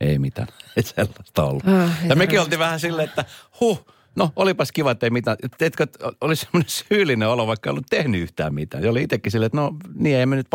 Ei 0.02 0.20
mitään. 0.20 0.48
Ei 0.78 0.84
sellaista 0.84 1.44
ollut. 1.44 1.64
Ah, 1.68 2.06
ja 2.10 2.16
mekin 2.16 2.42
oltiin 2.42 2.60
vähän 2.60 2.80
silleen, 2.80 3.10
että 3.10 3.26
huh, 3.60 3.86
no 4.16 4.32
olipas 4.36 4.72
kiva, 4.72 4.92
että 4.92 5.06
ei 5.06 5.10
mitään. 5.10 5.38
Teetkö, 5.58 5.88
oli 6.22 6.36
semmoinen 6.36 6.70
syyllinen 6.70 7.28
olo, 7.28 7.48
vaikka 7.48 7.70
ei 7.70 7.72
ollut 7.72 7.86
tehnyt 7.90 8.22
yhtään 8.22 8.54
mitään. 8.54 8.84
Ja 8.84 8.90
oli 8.92 9.04
itsekin 9.04 9.32
silleen, 9.32 9.46
että 9.46 9.58
no 9.58 9.76
niin, 9.96 10.18
ei 10.18 10.26
me 10.26 10.36
nyt 10.36 10.48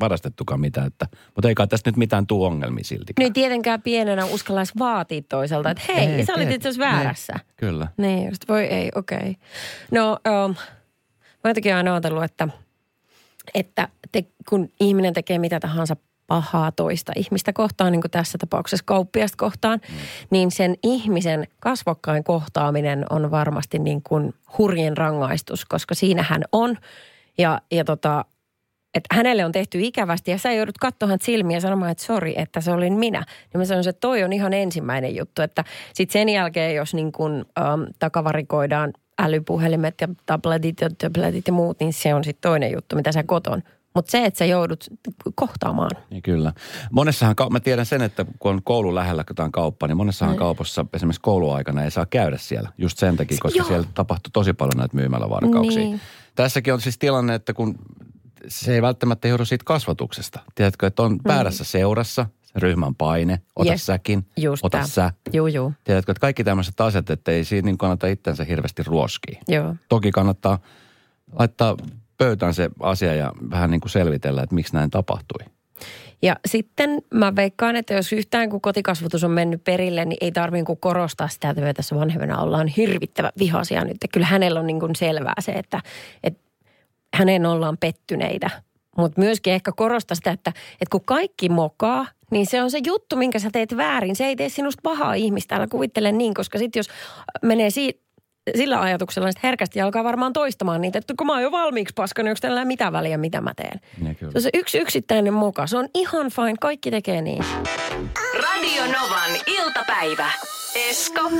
varastettukaan 0.00 0.60
mitään, 0.60 0.86
että, 0.86 1.06
mutta 1.34 1.48
ei 1.48 1.54
kai 1.54 1.68
tästä 1.68 1.90
nyt 1.90 1.96
mitään 1.96 2.26
tuu 2.26 2.44
ongelmia 2.44 2.84
silti. 2.84 3.12
Niin 3.18 3.32
tietenkään 3.32 3.82
pienenä 3.82 4.24
uskallaisi 4.24 4.72
vaatia 4.78 5.22
toiselta, 5.28 5.70
että 5.70 5.82
hei, 5.88 6.06
Ei, 6.06 6.26
sä 6.26 6.34
olit 6.34 6.48
ei, 6.48 6.54
itse 6.54 6.68
asiassa 6.68 6.90
väärässä. 6.90 7.32
Niin, 7.32 7.46
kyllä. 7.56 7.88
Niin, 7.96 8.28
just 8.28 8.48
voi 8.48 8.64
ei, 8.64 8.90
okei. 8.94 9.18
Okay. 9.18 9.34
No, 9.90 10.18
um, 10.44 10.54
mä 11.44 11.50
jotenkin 11.50 11.74
aina 11.74 11.92
ajatellut, 11.92 12.24
että, 12.24 12.48
että 13.54 13.88
te, 14.12 14.24
kun 14.48 14.68
ihminen 14.80 15.14
tekee 15.14 15.38
mitä 15.38 15.60
tahansa 15.60 15.96
pahaa 16.26 16.72
toista 16.72 17.12
ihmistä 17.16 17.52
kohtaan, 17.52 17.92
niin 17.92 18.00
kuin 18.00 18.10
tässä 18.10 18.38
tapauksessa 18.38 18.84
kauppiasta 18.86 19.36
kohtaan, 19.36 19.80
mm. 19.88 19.96
niin 20.30 20.50
sen 20.50 20.74
ihmisen 20.82 21.46
kasvokkain 21.60 22.24
kohtaaminen 22.24 23.04
on 23.10 23.30
varmasti 23.30 23.78
niin 23.78 24.02
kuin 24.02 24.34
hurjen 24.58 24.96
rangaistus, 24.96 25.64
koska 25.64 25.94
siinä 25.94 26.22
hän 26.28 26.42
on. 26.52 26.76
Ja, 27.38 27.60
ja 27.70 27.84
tota, 27.84 28.24
että 28.94 29.14
hänelle 29.14 29.44
on 29.44 29.52
tehty 29.52 29.78
ikävästi 29.80 30.30
ja 30.30 30.38
sä 30.38 30.52
joudut 30.52 30.78
katsomaan 30.78 31.18
silmiä 31.22 31.56
ja 31.56 31.60
sanomaan, 31.60 31.90
että 31.92 32.04
sori, 32.04 32.34
että 32.36 32.60
se 32.60 32.72
olin 32.72 32.92
minä. 32.92 33.18
Niin 33.18 33.60
mä 33.60 33.64
sanoisin, 33.64 33.90
että 33.90 34.00
toi 34.00 34.24
on 34.24 34.32
ihan 34.32 34.52
ensimmäinen 34.52 35.16
juttu, 35.16 35.42
että 35.42 35.64
sitten 35.94 36.12
sen 36.12 36.28
jälkeen, 36.28 36.74
jos 36.74 36.94
niin 36.94 37.12
kun, 37.12 37.46
ähm, 37.58 37.82
takavarikoidaan 37.98 38.92
älypuhelimet 39.18 39.94
ja 40.00 40.08
tabletit 40.26 40.80
ja 40.80 40.90
tabletit 40.98 41.46
ja 41.46 41.52
muut, 41.52 41.80
niin 41.80 41.92
se 41.92 42.14
on 42.14 42.24
sitten 42.24 42.50
toinen 42.50 42.72
juttu, 42.72 42.96
mitä 42.96 43.12
sä 43.12 43.22
koton. 43.22 43.62
Mutta 43.96 44.10
se, 44.10 44.24
että 44.24 44.38
sä 44.38 44.44
joudut 44.44 44.84
kohtaamaan. 45.34 45.90
Niin 46.10 46.22
kyllä. 46.22 46.52
Monessahan, 46.90 47.34
mä 47.50 47.60
tiedän 47.60 47.86
sen, 47.86 48.02
että 48.02 48.24
kun 48.38 48.50
on 48.50 48.62
koulun 48.62 48.94
lähellä 48.94 49.24
jotain 49.28 49.52
kauppaa, 49.52 49.86
niin 49.86 49.96
monessahan 49.96 50.32
Niin. 50.32 50.38
kaupassa 50.38 50.86
esimerkiksi 50.92 51.20
kouluaikana 51.20 51.84
ei 51.84 51.90
saa 51.90 52.06
käydä 52.06 52.36
siellä. 52.38 52.72
Just 52.78 52.98
sen 52.98 53.16
takia, 53.16 53.38
koska 53.40 53.58
Joo. 53.58 53.66
siellä 53.68 53.86
tapahtuu 53.94 54.30
tosi 54.32 54.52
paljon 54.52 54.78
näitä 54.78 54.96
myymälävarkauksia. 54.96 55.82
Niin. 55.82 56.00
Tässäkin 56.34 56.74
on 56.74 56.80
siis 56.80 56.98
tilanne, 56.98 57.34
että 57.34 57.52
kun 57.54 57.74
se 58.48 58.74
ei 58.74 58.82
välttämättä 58.82 59.28
johdu 59.28 59.44
siitä 59.44 59.64
kasvatuksesta. 59.64 60.40
Tiedätkö, 60.54 60.86
että 60.86 61.02
on 61.02 61.18
väärässä 61.28 61.64
seurassa, 61.64 62.26
ryhmän 62.56 62.94
paine, 62.94 63.40
ota 63.56 63.70
Jep. 63.70 63.78
säkin, 63.78 64.26
Just 64.36 64.64
ota 64.64 64.78
tää. 64.78 64.86
sä. 64.86 65.12
Juu, 65.32 65.46
juu. 65.46 65.72
Tiedätkö, 65.84 66.12
että 66.12 66.20
kaikki 66.20 66.44
tämmöiset 66.44 66.80
asiat, 66.80 67.10
että 67.10 67.32
ei 67.32 67.44
siinä 67.44 67.66
niin 67.66 67.78
kannata 67.78 68.06
itsensä 68.06 68.44
hirveästi 68.44 68.82
ruoskia. 68.82 69.40
Joo. 69.48 69.74
Toki 69.88 70.10
kannattaa 70.10 70.58
laittaa 71.38 71.76
pöytään 72.18 72.54
se 72.54 72.70
asia 72.80 73.14
ja 73.14 73.32
vähän 73.50 73.70
niin 73.70 73.80
kuin 73.80 73.90
selvitellä, 73.90 74.42
että 74.42 74.54
miksi 74.54 74.74
näin 74.74 74.90
tapahtui. 74.90 75.46
Ja 76.22 76.36
sitten 76.46 77.02
mä 77.14 77.36
veikkaan, 77.36 77.76
että 77.76 77.94
jos 77.94 78.12
yhtään 78.12 78.50
kun 78.50 78.60
kotikasvatus 78.60 79.24
on 79.24 79.30
mennyt 79.30 79.64
perille, 79.64 80.04
niin 80.04 80.18
ei 80.20 80.32
tarvitse 80.32 80.64
kuin 80.64 80.78
korostaa 80.80 81.28
sitä, 81.28 81.50
että 81.50 81.62
me 81.62 81.74
tässä 81.74 81.96
vanhempana 81.96 82.40
ollaan 82.40 82.66
hirvittävä 82.66 83.32
vihaisia 83.38 83.84
nyt. 83.84 83.96
Ja 84.02 84.08
kyllä 84.12 84.26
hänellä 84.26 84.60
on 84.60 84.66
niin 84.66 84.80
kuin 84.80 84.96
selvää 84.96 85.34
se, 85.40 85.52
että, 85.52 85.80
että 86.24 86.40
hänen 87.14 87.46
ollaan 87.46 87.76
pettyneitä. 87.78 88.50
Mutta 88.96 89.20
myöskin 89.20 89.52
ehkä 89.52 89.72
korostaa 89.76 90.14
sitä, 90.14 90.30
että, 90.30 90.52
että 90.72 90.90
kun 90.90 91.04
kaikki 91.04 91.48
mokaa, 91.48 92.06
niin 92.30 92.46
se 92.46 92.62
on 92.62 92.70
se 92.70 92.80
juttu, 92.86 93.16
minkä 93.16 93.38
sä 93.38 93.50
teet 93.52 93.76
väärin. 93.76 94.16
Se 94.16 94.24
ei 94.26 94.36
tee 94.36 94.48
sinusta 94.48 94.80
pahaa 94.82 95.14
ihmistä, 95.14 95.56
älä 95.56 95.66
kuvittele 95.66 96.12
niin, 96.12 96.34
koska 96.34 96.58
sitten 96.58 96.80
jos 96.80 96.88
menee 97.42 97.70
si- 97.70 98.05
sillä 98.56 98.80
ajatuksella, 98.80 99.26
niin 99.26 99.32
sit 99.32 99.42
herkästi 99.42 99.80
alkaa 99.80 100.04
varmaan 100.04 100.32
toistamaan 100.32 100.80
niitä, 100.80 100.98
että 100.98 101.14
kun 101.18 101.26
mä 101.26 101.32
oon 101.32 101.42
jo 101.42 101.50
valmiiksi 101.52 101.94
paska, 101.94 102.22
niin 102.22 102.30
onko 102.30 102.38
tällä 102.40 102.64
mitään 102.64 102.92
väliä, 102.92 103.18
mitä 103.18 103.40
mä 103.40 103.54
teen. 103.56 103.80
Niin 104.00 104.16
kyllä. 104.16 104.32
Se 104.32 104.38
on 104.38 104.42
se 104.42 104.50
yksi 104.54 104.78
yksittäinen 104.78 105.34
moka. 105.34 105.66
Se 105.66 105.78
on 105.78 105.88
ihan 105.94 106.30
fine. 106.30 106.54
Kaikki 106.60 106.90
tekee 106.90 107.22
niin. 107.22 107.44
Radio 108.42 108.82
Novan 108.82 109.30
iltapäivä. 109.46 110.30
Esko 110.90 111.30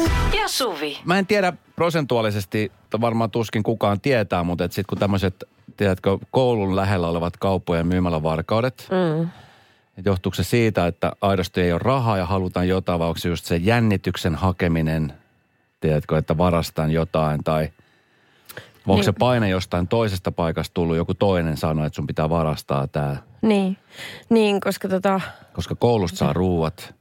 ja 0.40 0.48
Suvi. 0.48 0.98
Mä 1.04 1.18
en 1.18 1.26
tiedä 1.26 1.52
prosentuaalisesti, 1.76 2.72
että 2.84 3.00
varmaan 3.00 3.30
tuskin 3.30 3.62
kukaan 3.62 4.00
tietää, 4.00 4.42
mutta 4.42 4.64
sitten 4.64 4.84
kun 4.88 4.98
tämmöiset, 4.98 5.44
tiedätkö, 5.76 6.18
koulun 6.30 6.76
lähellä 6.76 7.08
olevat 7.08 7.36
kauppojen 7.36 7.86
myymälävarkaudet, 7.86 8.88
Mm. 8.90 9.22
että 9.98 10.10
johtuuko 10.10 10.34
se 10.34 10.44
siitä, 10.44 10.86
että 10.86 11.12
aidosti 11.20 11.60
ei 11.60 11.72
ole 11.72 11.80
rahaa 11.84 12.18
ja 12.18 12.26
halutaan 12.26 12.68
jotain, 12.68 12.98
vai 12.98 13.08
onko 13.08 13.18
se 13.18 13.28
just 13.28 13.44
se 13.44 13.56
jännityksen 13.56 14.34
hakeminen, 14.34 15.12
tiedätkö, 15.86 16.18
että 16.18 16.38
varastan 16.38 16.90
jotain, 16.90 17.44
tai 17.44 17.62
onko 18.86 18.94
Niin. 18.94 19.04
se 19.04 19.12
paine 19.12 19.48
jostain 19.48 19.88
toisesta 19.88 20.32
paikasta 20.32 20.74
tullut, 20.74 20.96
joku 20.96 21.14
toinen 21.14 21.56
sanoo, 21.56 21.84
että 21.86 21.96
sun 21.96 22.06
pitää 22.06 22.28
varastaa 22.30 22.86
tämä, 22.86 23.16
Niin. 23.42 23.76
Niin, 24.30 24.60
koska 24.60 24.88
tota, 24.88 25.20
koska 25.52 25.74
koulusta 25.74 26.16
saa 26.18 26.32
ruuat. 26.32 26.94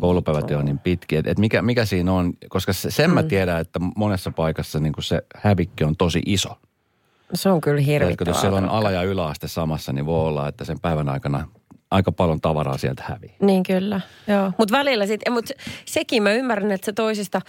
Koulupäivät 0.00 0.50
on 0.50 0.64
niin 0.64 0.78
pitkiä. 0.78 1.18
Et, 1.20 1.26
et 1.26 1.38
mikä, 1.38 1.62
mikä 1.62 1.84
siinä 1.84 2.12
on, 2.12 2.32
koska 2.48 2.72
se, 2.72 2.90
sen 2.90 3.10
mm. 3.10 3.14
mä 3.14 3.22
tiedän, 3.22 3.60
että 3.60 3.80
monessa 3.96 4.30
paikassa 4.30 4.80
niin 4.80 4.92
se 5.00 5.22
hävikki 5.34 5.84
on 5.84 5.96
tosi 5.96 6.22
iso. 6.26 6.58
Se 7.34 7.48
on 7.48 7.60
kyllä 7.60 7.80
hirvittävää. 7.80 8.30
jos 8.30 8.40
siellä 8.40 8.58
on 8.58 8.68
ala- 8.68 8.90
ja 8.90 9.02
yläaste 9.02 9.48
samassa, 9.48 9.92
niin 9.92 10.06
voi 10.06 10.26
olla, 10.28 10.48
että 10.48 10.64
sen 10.64 10.80
päivän 10.80 11.08
aikana 11.08 11.48
aika 11.90 12.12
paljon 12.12 12.40
tavaraa 12.40 12.78
sieltä 12.78 13.04
hävii. 13.08 13.34
Niin 13.42 13.62
kyllä, 13.62 14.00
joo. 14.26 14.52
Mutta 14.58 14.78
välillä 14.78 15.06
sitten, 15.06 15.32
mutta 15.32 15.54
sekin 15.84 16.22
mä 16.22 16.32
ymmärrän, 16.32 16.70
että 16.70 16.84
se 16.84 16.92
toisista 16.92 17.40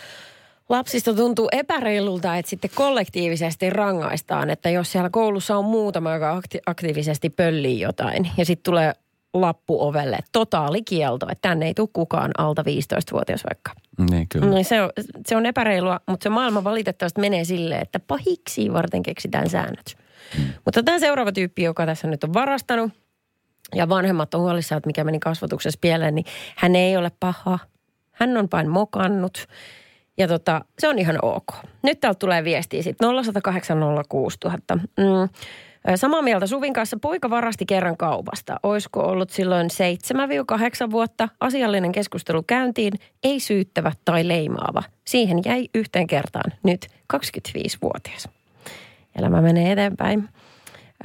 lapsista 0.69 1.13
tuntuu 1.13 1.50
epäreilulta, 1.51 2.38
että 2.38 2.50
sitten 2.50 2.71
kollektiivisesti 2.75 3.69
rangaistaan, 3.69 4.50
että 4.50 4.69
jos 4.69 4.91
siellä 4.91 5.10
koulussa 5.10 5.57
on 5.57 5.65
muutama, 5.65 6.13
joka 6.13 6.39
akti- 6.39 6.62
aktiivisesti 6.65 7.29
pöllii 7.29 7.79
jotain 7.79 8.31
ja 8.38 8.45
sitten 8.45 8.63
tulee 8.63 8.93
lappu 9.33 9.81
ovelle, 9.81 10.19
totaalikielto, 10.31 11.27
että 11.29 11.50
tänne 11.50 11.65
ei 11.65 11.74
tule 11.74 11.89
kukaan 11.93 12.31
alta 12.38 12.62
15-vuotias 12.62 13.41
vaikka. 13.50 13.71
Niin 14.12 14.27
kyllä. 14.29 14.45
No 14.45 14.63
se 14.63 14.81
on, 14.81 14.89
se 15.27 15.36
on 15.36 15.45
epäreilua, 15.45 16.00
mutta 16.07 16.24
se 16.24 16.29
maailma 16.29 16.63
valitettavasti 16.63 17.21
menee 17.21 17.43
silleen, 17.43 17.81
että 17.81 18.00
pahiksi 18.00 18.74
varten 18.74 19.03
keksitään 19.03 19.50
säännöt. 19.50 19.98
Mm. 20.38 20.43
Mutta 20.65 20.83
tämä 20.83 21.00
seuraava 21.00 21.31
tyyppi, 21.31 21.63
joka 21.63 21.86
tässä 21.86 22.07
nyt 22.07 22.24
on 22.24 22.33
varastanut, 22.33 22.91
ja 23.75 23.90
vanhemmat 23.90 24.34
on 24.34 24.42
huolissaan, 24.42 24.78
että 24.78 24.88
mikä 24.88 25.04
meni 25.04 25.20
kasvatuksessa 25.20 25.80
pieleen, 25.82 26.16
niin 26.16 26.25
hän 26.56 26.75
ei 26.75 26.98
ole 26.98 27.12
paha. 27.20 27.60
Hän 28.12 28.38
on 28.38 28.48
vain 28.51 28.70
mokannut. 28.70 29.48
Ja 30.18 30.28
tota, 30.28 30.66
se 30.80 30.88
on 30.88 31.00
ihan 31.00 31.18
ok. 31.22 31.46
Nyt 31.84 32.00
täältä 32.00 32.20
tulee 32.20 32.44
viestiä 32.44 32.84
sitten 32.84 33.10
0806000. 33.10 34.80
Mm. 34.80 35.30
Samaa 35.96 36.22
mieltä 36.22 36.48
Suvin 36.48 36.74
kanssa. 36.74 36.98
Poika 37.01 37.30
varasti 37.30 37.66
kerran 37.66 37.98
kaupasta. 37.98 38.60
Olisiko 38.63 39.00
ollut 39.00 39.30
silloin 39.30 39.68
7-8 40.88 40.92
vuotta? 40.92 41.30
Asiallinen 41.40 41.92
keskustelu 41.92 42.44
käyntiin, 42.44 42.94
ei 43.24 43.40
syyttävä 43.40 43.92
tai 44.06 44.28
leimaava. 44.28 44.84
Siihen 45.08 45.42
jäi 45.46 45.70
yhteen 45.75 46.08
kertaan. 46.08 46.51
Nyt 46.63 46.88
25-vuotias. 47.13 48.30
Elämä 49.16 49.42
menee 49.42 49.72
eteenpäin. 49.72 50.30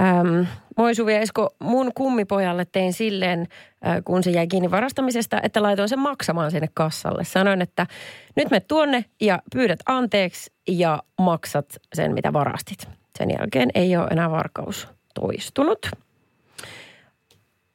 Ähm, 0.01 0.47
moi 0.77 0.95
Suvi 0.95 1.13
ja 1.15 1.21
Esko, 1.21 1.55
mun 1.59 1.91
kummipojalle 1.95 2.65
tein 2.73 2.93
silleen, 2.93 3.41
äh, 3.87 3.97
kun 4.05 4.23
se 4.23 4.31
jäi 4.31 4.47
kiinni 4.47 4.71
varastamisesta, 4.71 5.41
että 5.43 5.63
laitoin 5.63 5.89
sen 5.89 5.99
maksamaan 5.99 6.51
sinne 6.51 6.69
kassalle. 6.75 7.25
Sanoin, 7.25 7.63
että 7.63 7.87
nyt 8.37 8.51
me 8.51 8.61
tuonne 8.61 9.05
ja 9.21 9.43
pyydät 9.53 9.81
anteeksi 9.87 10.53
ja 10.69 11.03
maksat 11.19 11.67
sen, 11.95 12.15
mitä 12.15 12.33
varastit. 12.33 12.89
Sen 13.19 13.31
jälkeen 13.39 13.71
ei 13.75 13.97
ole 13.97 14.07
enää 14.11 14.31
varkaus 14.31 14.89
toistunut. 15.15 15.79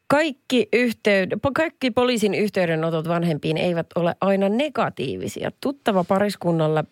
Kaikki, 0.07 0.69
yhteyd- 0.75 1.39
kaikki 1.55 1.91
poliisin 1.91 2.33
yhteydenotot 2.33 3.07
vanhempiin 3.07 3.57
eivät 3.57 3.87
ole 3.95 4.15
aina 4.21 4.49
negatiivisia. 4.49 5.51
Tuttava 5.61 6.03
pariskunnalle 6.03 6.83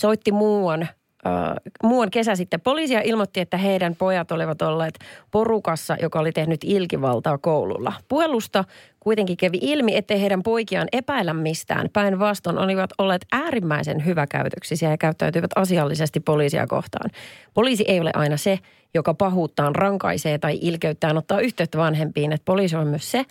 soitti 0.00 0.32
muuan, 0.32 0.88
äh, 1.26 1.72
muuan 1.82 2.10
kesä 2.10 2.36
sitten 2.36 2.60
poliisia 2.60 3.00
ilmoitti, 3.00 3.40
että 3.40 3.56
heidän 3.56 3.96
pojat 3.96 4.32
olivat 4.32 4.62
olleet 4.62 4.98
porukassa, 5.30 5.96
joka 6.02 6.20
oli 6.20 6.32
tehnyt 6.32 6.60
ilkivaltaa 6.64 7.38
koululla. 7.38 7.92
Puhelusta 8.08 8.64
kuitenkin 9.00 9.36
kävi 9.36 9.58
ilmi, 9.60 9.96
ettei 9.96 10.20
heidän 10.20 10.42
poikiaan 10.42 10.88
epäillä 10.92 11.34
mistään. 11.34 11.88
Päinvastoin 11.92 12.58
olivat 12.58 12.90
olleet 12.98 13.26
äärimmäisen 13.32 14.04
hyväkäytöksisiä 14.04 14.90
ja 14.90 14.98
käyttäytyivät 14.98 15.50
asiallisesti 15.56 16.20
poliisia 16.20 16.66
kohtaan. 16.66 17.10
Poliisi 17.54 17.84
ei 17.88 18.00
ole 18.00 18.10
aina 18.14 18.36
se, 18.36 18.58
joka 18.94 19.14
pahuuttaan 19.14 19.74
rankaisee 19.74 20.38
tai 20.38 20.58
ilkeyttään 20.60 21.18
ottaa 21.18 21.40
yhteyttä 21.40 21.78
vanhempiin. 21.78 22.32
Että 22.32 22.44
poliisi 22.44 22.76
on 22.76 22.86
myös 22.86 23.10
se, 23.10 23.24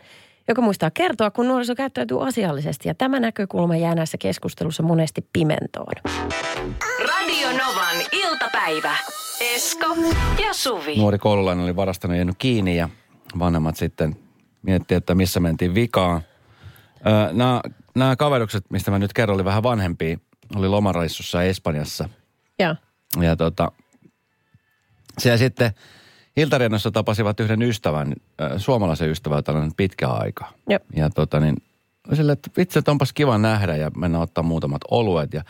joka 0.48 0.62
muistaa 0.62 0.92
kertoa, 0.92 1.32
kun 1.32 1.48
nuoriso 1.48 1.76
käyttäytyy 1.76 2.28
asiallisesti. 2.28 2.88
Ja 2.88 2.96
tämä 2.96 3.20
näkökulma 3.20 3.76
jää 3.76 3.96
näissä 3.96 4.18
keskustelussa 4.18 4.84
monesti 4.84 5.26
pimentoon. 5.34 5.94
Radio 7.42 7.66
Novan 7.66 7.96
iltapäivä. 8.12 8.96
Esko 9.40 9.86
ja 10.44 10.54
Suvi. 10.54 10.96
Nuori 10.96 11.18
koululainen 11.18 11.64
oli 11.64 11.76
varastanut 11.76 12.16
ja 12.16 12.18
jäänyt 12.18 12.36
kiinni 12.38 12.78
ja 12.78 12.90
vanhemmat 13.40 13.76
sitten 13.76 14.16
miettii, 14.62 14.98
että 14.98 15.16
missä 15.16 15.40
mentiin 15.40 15.76
vikaan. 15.76 16.22
Öö, 17.08 17.34
nämä, 17.34 17.62
nämä 17.96 18.16
kaverukset, 18.16 18.66
mistä 18.70 18.92
mä 18.92 19.00
nyt 19.00 19.14
kerron, 19.14 19.36
oli 19.36 19.46
vähän 19.46 19.64
vanhempia. 19.64 20.18
Oli 20.56 20.68
lomareissussa 20.68 21.44
Espanjassa. 21.44 22.10
Ja 22.60 22.76
Ja 23.22 23.36
tota, 23.36 23.72
siellä 25.18 25.38
sitten 25.38 25.72
Iltarennossa 26.38 26.92
tapasivat 26.92 27.40
yhden 27.40 27.62
ystävän, 27.62 28.14
äh, 28.42 28.52
suomalaisen 28.58 29.10
ystävän, 29.10 29.44
on 29.48 29.72
pitkä 29.78 30.08
aika. 30.08 30.46
Jep. 30.70 30.84
Ja 30.96 31.10
tota 31.10 31.40
niin, 31.40 31.56
oli 32.08 32.16
silleen, 32.16 32.34
että 32.34 32.52
vitsi, 32.58 32.80
että 32.80 32.92
onpas 32.92 33.14
kiva 33.14 33.38
nähdä 33.38 33.76
ja 33.76 33.92
mennä 33.98 34.20
ottaa 34.20 34.44
muutamat 34.44 34.82
oluet. 34.92 35.34
Ja 35.34 35.44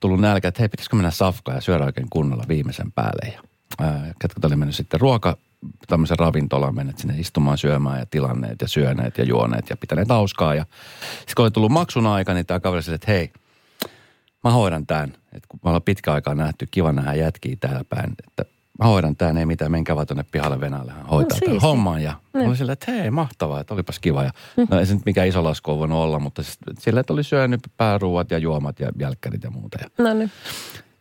tullut 0.00 0.20
nälkä, 0.20 0.48
että 0.48 0.62
hei, 0.62 0.68
pitäisikö 0.68 0.96
mennä 0.96 1.10
safkaan 1.10 1.56
ja 1.56 1.60
syödä 1.60 1.84
oikein 1.84 2.10
kunnolla 2.10 2.44
viimeisen 2.48 2.92
päälle. 2.92 3.32
Ja 3.32 3.40
ketkä 4.20 4.46
oli 4.46 4.56
mennyt 4.56 4.76
sitten 4.76 5.00
ruoka, 5.00 5.36
tämmöisen 5.86 6.18
ravintolaan, 6.18 6.74
menneet 6.74 6.98
sinne 6.98 7.14
istumaan 7.18 7.58
syömään 7.58 7.98
ja 7.98 8.06
tilanneet 8.06 8.60
ja 8.60 8.68
syöneet 8.68 9.18
ja 9.18 9.24
juoneet 9.24 9.70
ja 9.70 9.76
pitäneet 9.76 10.08
hauskaa. 10.08 10.54
Ja 10.54 10.66
sitten 11.10 11.34
kun 11.36 11.42
oli 11.42 11.50
tullut 11.50 11.72
maksun 11.72 12.06
aika, 12.06 12.34
niin 12.34 12.46
tämä 12.46 12.60
kaveri 12.60 12.82
sanoi, 12.82 12.94
että 12.94 13.12
hei, 13.12 13.32
mä 14.44 14.50
hoidan 14.50 14.86
tämän. 14.86 15.12
Että 15.32 15.48
kun 15.48 15.60
me 15.64 15.68
ollaan 15.70 15.82
pitkä 15.82 16.12
aikaa 16.12 16.34
nähty, 16.34 16.68
kiva 16.70 16.92
nähdä 16.92 17.14
jätkiä 17.14 17.56
täällä 17.60 17.84
päin, 17.84 18.12
että 18.28 18.44
mä 18.80 18.86
hoidan 18.86 19.16
tämän, 19.16 19.38
ei 19.38 19.46
mitään, 19.46 19.70
menkää 19.70 19.96
vaan 19.96 20.06
tuonne 20.06 20.24
pihalle 20.32 20.60
Venäjälle, 20.60 20.92
hoitaa 21.10 21.38
No 21.38 21.46
tämän 21.46 21.60
homman. 21.60 22.02
Ja 22.02 22.12
mä 22.34 22.42
olin 22.42 22.56
silleen, 22.56 22.72
että 22.72 22.92
hei, 22.92 23.10
mahtavaa, 23.10 23.60
että 23.60 23.74
olipas 23.74 23.98
kiva. 23.98 24.22
Ja, 24.22 24.30
no 24.70 24.78
ei 24.78 24.86
se 24.86 24.94
nyt 24.94 25.06
mikään 25.06 25.28
iso 25.28 25.44
lasku 25.44 25.78
voinut 25.78 25.98
olla, 25.98 26.18
mutta 26.18 26.42
siis 26.42 26.58
sillä, 26.78 27.00
että 27.00 27.12
oli 27.12 27.24
syönyt 27.24 27.60
pääruuat 27.76 28.30
ja 28.30 28.38
juomat 28.38 28.80
ja 28.80 28.88
jälkkärit 28.98 29.42
ja 29.42 29.50
muuta. 29.50 29.78
Ja 29.82 30.04
no 30.04 30.14
niin. 30.14 30.30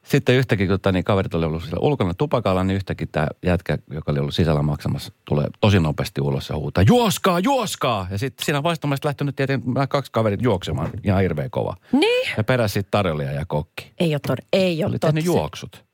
sitten 0.04 0.36
yhtäkkiä, 0.36 0.68
kun 0.68 0.74
tota, 0.74 0.92
niin 0.92 1.04
kaverit 1.04 1.34
oli 1.34 1.46
ollut 1.46 1.64
siellä 1.64 1.80
ulkona 1.82 2.14
tupakalla, 2.14 2.64
niin 2.64 2.76
yhtäkkiä 2.76 3.08
tämä 3.12 3.28
jätkä, 3.46 3.78
joka 3.92 4.12
oli 4.12 4.20
ollut 4.20 4.36
sisällä 4.36 4.62
maksamassa, 4.62 5.14
tulee 5.26 5.48
tosi 5.62 5.80
nopeasti 5.80 6.22
ulos 6.22 6.50
ja 6.50 6.56
huutaa, 6.56 6.84
juoskaa, 6.88 7.40
juoskaa! 7.40 8.08
Ja 8.12 8.18
sitten 8.18 8.46
siinä 8.46 8.64
vaiheessa 8.64 8.88
lähtenyt 9.04 9.36
tietenkin 9.36 9.74
nämä 9.74 9.88
kaksi 9.88 10.12
kaverit 10.12 10.42
juoksemaan 10.42 10.90
ihan 11.04 11.22
hirveän 11.22 11.50
kova. 11.50 11.76
Niin. 11.92 12.30
Ja 12.38 12.44
perässä 12.44 12.74
sitten 12.74 12.92
tarjoilija 12.92 13.32
ja 13.32 13.46
kokki. 13.48 13.92
Ei 14.00 14.14
ole, 14.14 14.22
tod- 14.32 14.48
ei 14.54 14.84
ole 14.84 14.90
Oli 14.90 15.00
tehnyt 15.00 15.26
juoksut. 15.26 15.89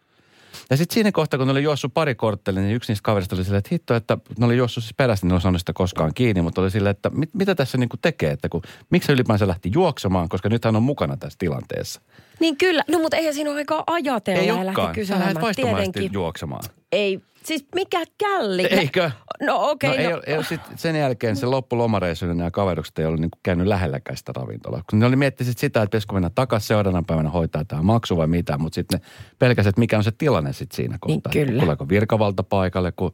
Ja 0.69 0.77
sitten 0.77 0.93
siinä 0.93 1.11
kohtaa, 1.11 1.37
kun 1.37 1.47
ne 1.47 1.51
oli 1.51 1.63
juossut 1.63 1.93
pari 1.93 2.15
korttelia, 2.15 2.61
niin 2.61 2.75
yksi 2.75 2.91
niistä 2.91 3.03
kaverista 3.05 3.35
oli 3.35 3.43
silleen, 3.43 3.57
että 3.59 3.69
hitto, 3.71 3.95
että 3.95 4.17
ne 4.37 4.45
oli 4.45 4.57
juossut 4.57 4.83
siis 4.83 4.93
perästä, 4.93 5.27
niin 5.27 5.41
ne 5.43 5.49
oli 5.49 5.59
sitä 5.59 5.73
koskaan 5.73 6.11
kiinni, 6.13 6.41
mutta 6.41 6.61
oli 6.61 6.71
silleen, 6.71 6.91
että 6.91 7.09
mit, 7.09 7.29
mitä 7.33 7.55
tässä 7.55 7.77
niinku 7.77 7.97
tekee, 8.01 8.31
että 8.31 8.49
kun, 8.49 8.61
miksi 8.89 9.07
se 9.07 9.13
ylipäänsä 9.13 9.47
lähti 9.47 9.71
juoksemaan, 9.73 10.29
koska 10.29 10.49
nyt 10.49 10.65
hän 10.65 10.75
on 10.75 10.83
mukana 10.83 11.17
tässä 11.17 11.39
tilanteessa. 11.39 12.01
Niin 12.39 12.57
kyllä, 12.57 12.83
no 12.89 12.99
mutta 12.99 13.17
eihän 13.17 13.33
siinä 13.33 13.49
ole 13.49 13.57
aikaa 13.59 13.83
ajatella 13.87 14.39
Ei 14.41 14.47
ja 14.47 14.53
olekaan. 14.55 14.77
lähteä 14.87 14.93
kyselemään. 15.01 15.41
vaistomaisesti 15.41 15.91
Tietenkin. 15.91 16.13
juoksemaan. 16.13 16.63
Ei, 16.95 17.21
siis 17.43 17.65
mikä 17.75 18.03
källi. 18.17 18.65
Eikö? 18.79 19.11
No 19.41 19.69
okei, 19.69 19.89
no, 19.89 19.95
okay, 19.95 20.05
ei, 20.05 20.11
no, 20.11 20.21
ei, 20.25 20.43
sit 20.43 20.61
sen 20.75 20.95
jälkeen 20.95 21.35
se 21.35 21.45
loppulomareissu, 21.45 22.25
niin 22.25 22.37
nämä 22.37 22.51
kaverukset 22.51 22.99
ei 22.99 23.05
ollut 23.05 23.19
niinku 23.19 23.37
käynyt 23.43 23.67
lähelläkään 23.67 24.17
sitä 24.17 24.31
ravintolaa. 24.35 24.81
Kun 24.89 24.99
ne 24.99 25.05
oli 25.05 25.15
miettinyt 25.15 25.57
sitä, 25.57 25.79
että 25.81 25.89
pitäisikö 25.89 26.13
mennä 26.13 26.29
takaisin 26.35 26.67
seuraavana 26.67 27.03
päivänä 27.07 27.29
hoitaa 27.29 27.65
tämä 27.65 27.81
maksu 27.81 28.17
vai 28.17 28.27
mitä, 28.27 28.57
mutta 28.57 28.75
sitten 28.75 28.99
ne 28.99 29.05
pelkäsivät, 29.39 29.69
että 29.69 29.79
mikä 29.79 29.97
on 29.97 30.03
se 30.03 30.11
tilanne 30.17 30.53
sitten 30.53 30.75
siinä 30.75 30.97
kohtaa. 31.01 31.31
Niin, 31.33 31.47
kyllä. 31.47 31.61
Tuleeko 31.61 31.89
virkavalta 31.89 32.43
paikalle, 32.43 32.91
kun... 32.91 33.13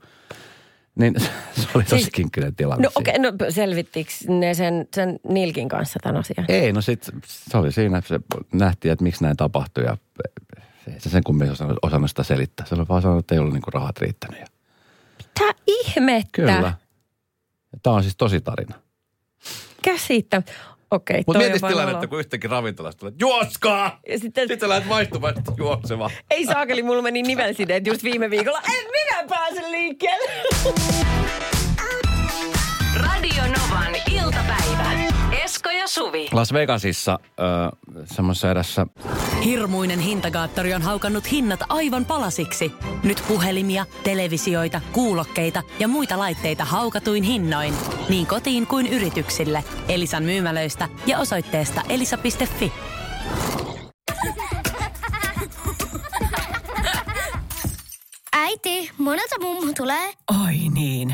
Niin 0.95 1.15
se 1.53 1.67
oli 1.75 1.83
tosi 1.83 1.95
Siis- 1.95 2.09
kinkkinen 2.09 2.55
tilanne. 2.55 2.83
no 2.83 2.91
okei, 2.95 3.15
okay, 3.19 3.31
no 3.31 3.51
selvittikö 3.51 4.11
ne 4.27 4.53
sen, 4.53 4.88
sen 4.95 5.19
Nilkin 5.29 5.69
kanssa 5.69 6.00
tämän 6.03 6.19
asian? 6.19 6.45
Ei, 6.47 6.73
no 6.73 6.81
sitten 6.81 7.21
se 7.25 7.57
oli 7.57 7.71
siinä, 7.71 8.01
se 8.05 8.19
nähtiin, 8.53 8.91
että 8.91 9.03
miksi 9.03 9.23
näin 9.23 9.38
tapahtui 9.38 9.83
ja 9.83 9.97
ei 10.88 11.00
se 11.00 11.09
sen 11.09 11.23
kummin 11.23 11.51
osannut, 11.51 11.77
osannut 11.81 12.09
sitä 12.09 12.23
selittää. 12.23 12.65
Se 12.65 12.75
oli 12.75 12.88
vaan 12.89 13.01
sanonut, 13.01 13.23
että 13.23 13.35
ei 13.35 13.39
ollut 13.39 13.53
niinku 13.53 13.71
rahat 13.71 13.97
riittänyt. 13.97 14.39
Ja, 14.39 14.45
Mitä 15.17 15.53
ihmettä? 15.67 16.29
kyllä. 16.31 16.73
Tämä 17.83 17.95
on 17.95 18.03
siis 18.03 18.15
tosi 18.17 18.41
tarina. 18.41 18.75
Käsittä. 19.81 20.41
Okei, 20.91 21.23
Mutta 21.27 21.39
on 21.39 21.45
mietis 21.45 21.61
vaan 21.61 21.73
tilannetta, 21.73 21.97
noloa. 21.97 22.07
kun 22.07 22.19
yhtäkkiä 22.19 22.50
ravintolasta 22.50 23.00
tulee, 23.00 23.13
juoskaa! 23.19 24.00
Ja 24.07 24.19
sitten, 24.19 24.47
Sitten 24.47 24.69
lähdet 24.69 24.89
vaihtumaan 24.89 25.33
juoksemaan. 25.57 26.11
ei 26.31 26.45
saakeli, 26.45 26.83
mulla 26.83 27.01
meni 27.01 27.21
nivelsideet 27.21 27.88
just 27.88 28.03
viime 28.03 28.29
viikolla. 28.29 28.61
En 28.65 28.85
minä 28.91 29.27
pääse 29.29 29.71
liikkeelle. 29.71 30.31
Esko 35.62 35.70
ja 35.70 35.88
Suvi. 35.88 36.27
Las 36.32 36.53
Vegasissa 36.53 37.20
äh, 37.22 38.06
semmoisessa 38.06 38.51
erässä 38.51 38.88
Hirmuinen 39.46 40.00
hintakaattori 40.00 40.74
on 40.74 40.82
haukannut 40.82 41.32
hinnat 41.32 41.60
aivan 41.70 42.06
palasiksi. 42.06 42.72
Nyt 43.03 43.24
puhelimia, 43.27 43.86
televisioita, 44.03 44.82
kuulokkeita 44.91 45.63
ja 45.80 45.88
muita 45.88 46.20
laitteita 46.20 46.65
haukatuin 46.65 47.24
hinnoin. 47.24 47.74
Niin 48.10 48.27
kotiin 48.27 48.68
kuin 48.68 48.88
yrityksille. 48.88 49.63
Elisan 49.88 50.24
myymälöistä 50.24 50.89
ja 51.06 51.20
osoitteesta 51.20 51.82
elisa.fi. 51.89 52.74
Äiti, 58.34 58.91
monelta 58.98 59.36
mummu 59.41 59.74
tulee? 59.74 60.13
Oi 60.46 60.56
niin. 60.74 61.13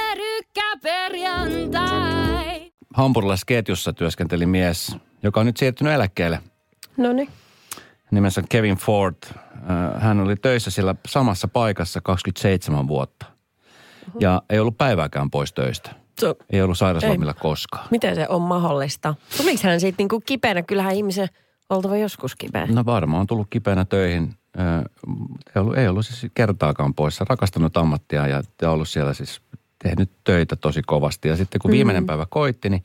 Hampurilaisketjussa 2.93 3.93
työskenteli 3.93 4.45
mies, 4.45 4.95
joka 5.23 5.39
on 5.39 5.45
nyt 5.45 5.57
siirtynyt 5.57 5.93
eläkkeelle. 5.93 6.39
No 6.97 7.13
niin. 7.13 7.29
Nimensä 8.11 8.43
Kevin 8.49 8.75
Ford. 8.77 9.15
Äh, 9.25 10.01
Hän 10.01 10.19
oli 10.19 10.35
töissä 10.35 10.71
siellä 10.71 10.95
samassa 11.07 11.47
paikassa 11.47 12.01
27 12.01 12.87
vuotta. 12.87 13.25
Ja 14.19 14.41
ei 14.49 14.59
ollut 14.59 14.77
päivääkään 14.77 15.29
pois 15.31 15.53
töistä. 15.53 15.89
So, 16.19 16.35
Ei 16.49 16.61
ollut 16.61 16.77
sairaslomilla 16.77 17.33
koskaan. 17.33 17.87
miten 17.91 18.15
se 18.15 18.27
on 18.29 18.41
mahdollista? 18.41 19.15
Tuliko 19.37 19.59
hän 19.63 19.79
siitä 19.79 19.95
niinku 19.97 20.19
kipeänä? 20.25 20.61
Kyllähän 20.61 20.95
ihmisen 20.95 21.27
oltava 21.69 21.97
joskus 21.97 22.35
kipeä. 22.35 22.65
No 22.71 22.85
varmaan 22.85 23.21
on 23.21 23.27
tullut 23.27 23.47
kipeänä 23.49 23.85
töihin. 23.85 24.33
Ö, 24.59 24.61
Ei 25.55 25.61
ollut, 25.61 25.77
ei 25.77 25.87
ollut 25.87 26.05
siis 26.05 26.31
kertaakaan 26.33 26.93
poissa. 26.93 27.25
Rakastanut 27.29 27.77
ammattia 27.77 28.27
ja, 28.27 28.43
ja 28.61 28.71
ollut 28.71 28.89
siellä 28.89 29.13
siis 29.13 29.41
tehnyt 29.83 30.09
töitä 30.23 30.55
tosi 30.55 30.81
kovasti. 30.81 31.27
Ja 31.27 31.35
sitten 31.35 31.61
kun 31.61 31.71
viimeinen 31.71 32.05
päivä 32.05 32.25
koitti, 32.29 32.69
niin 32.69 32.83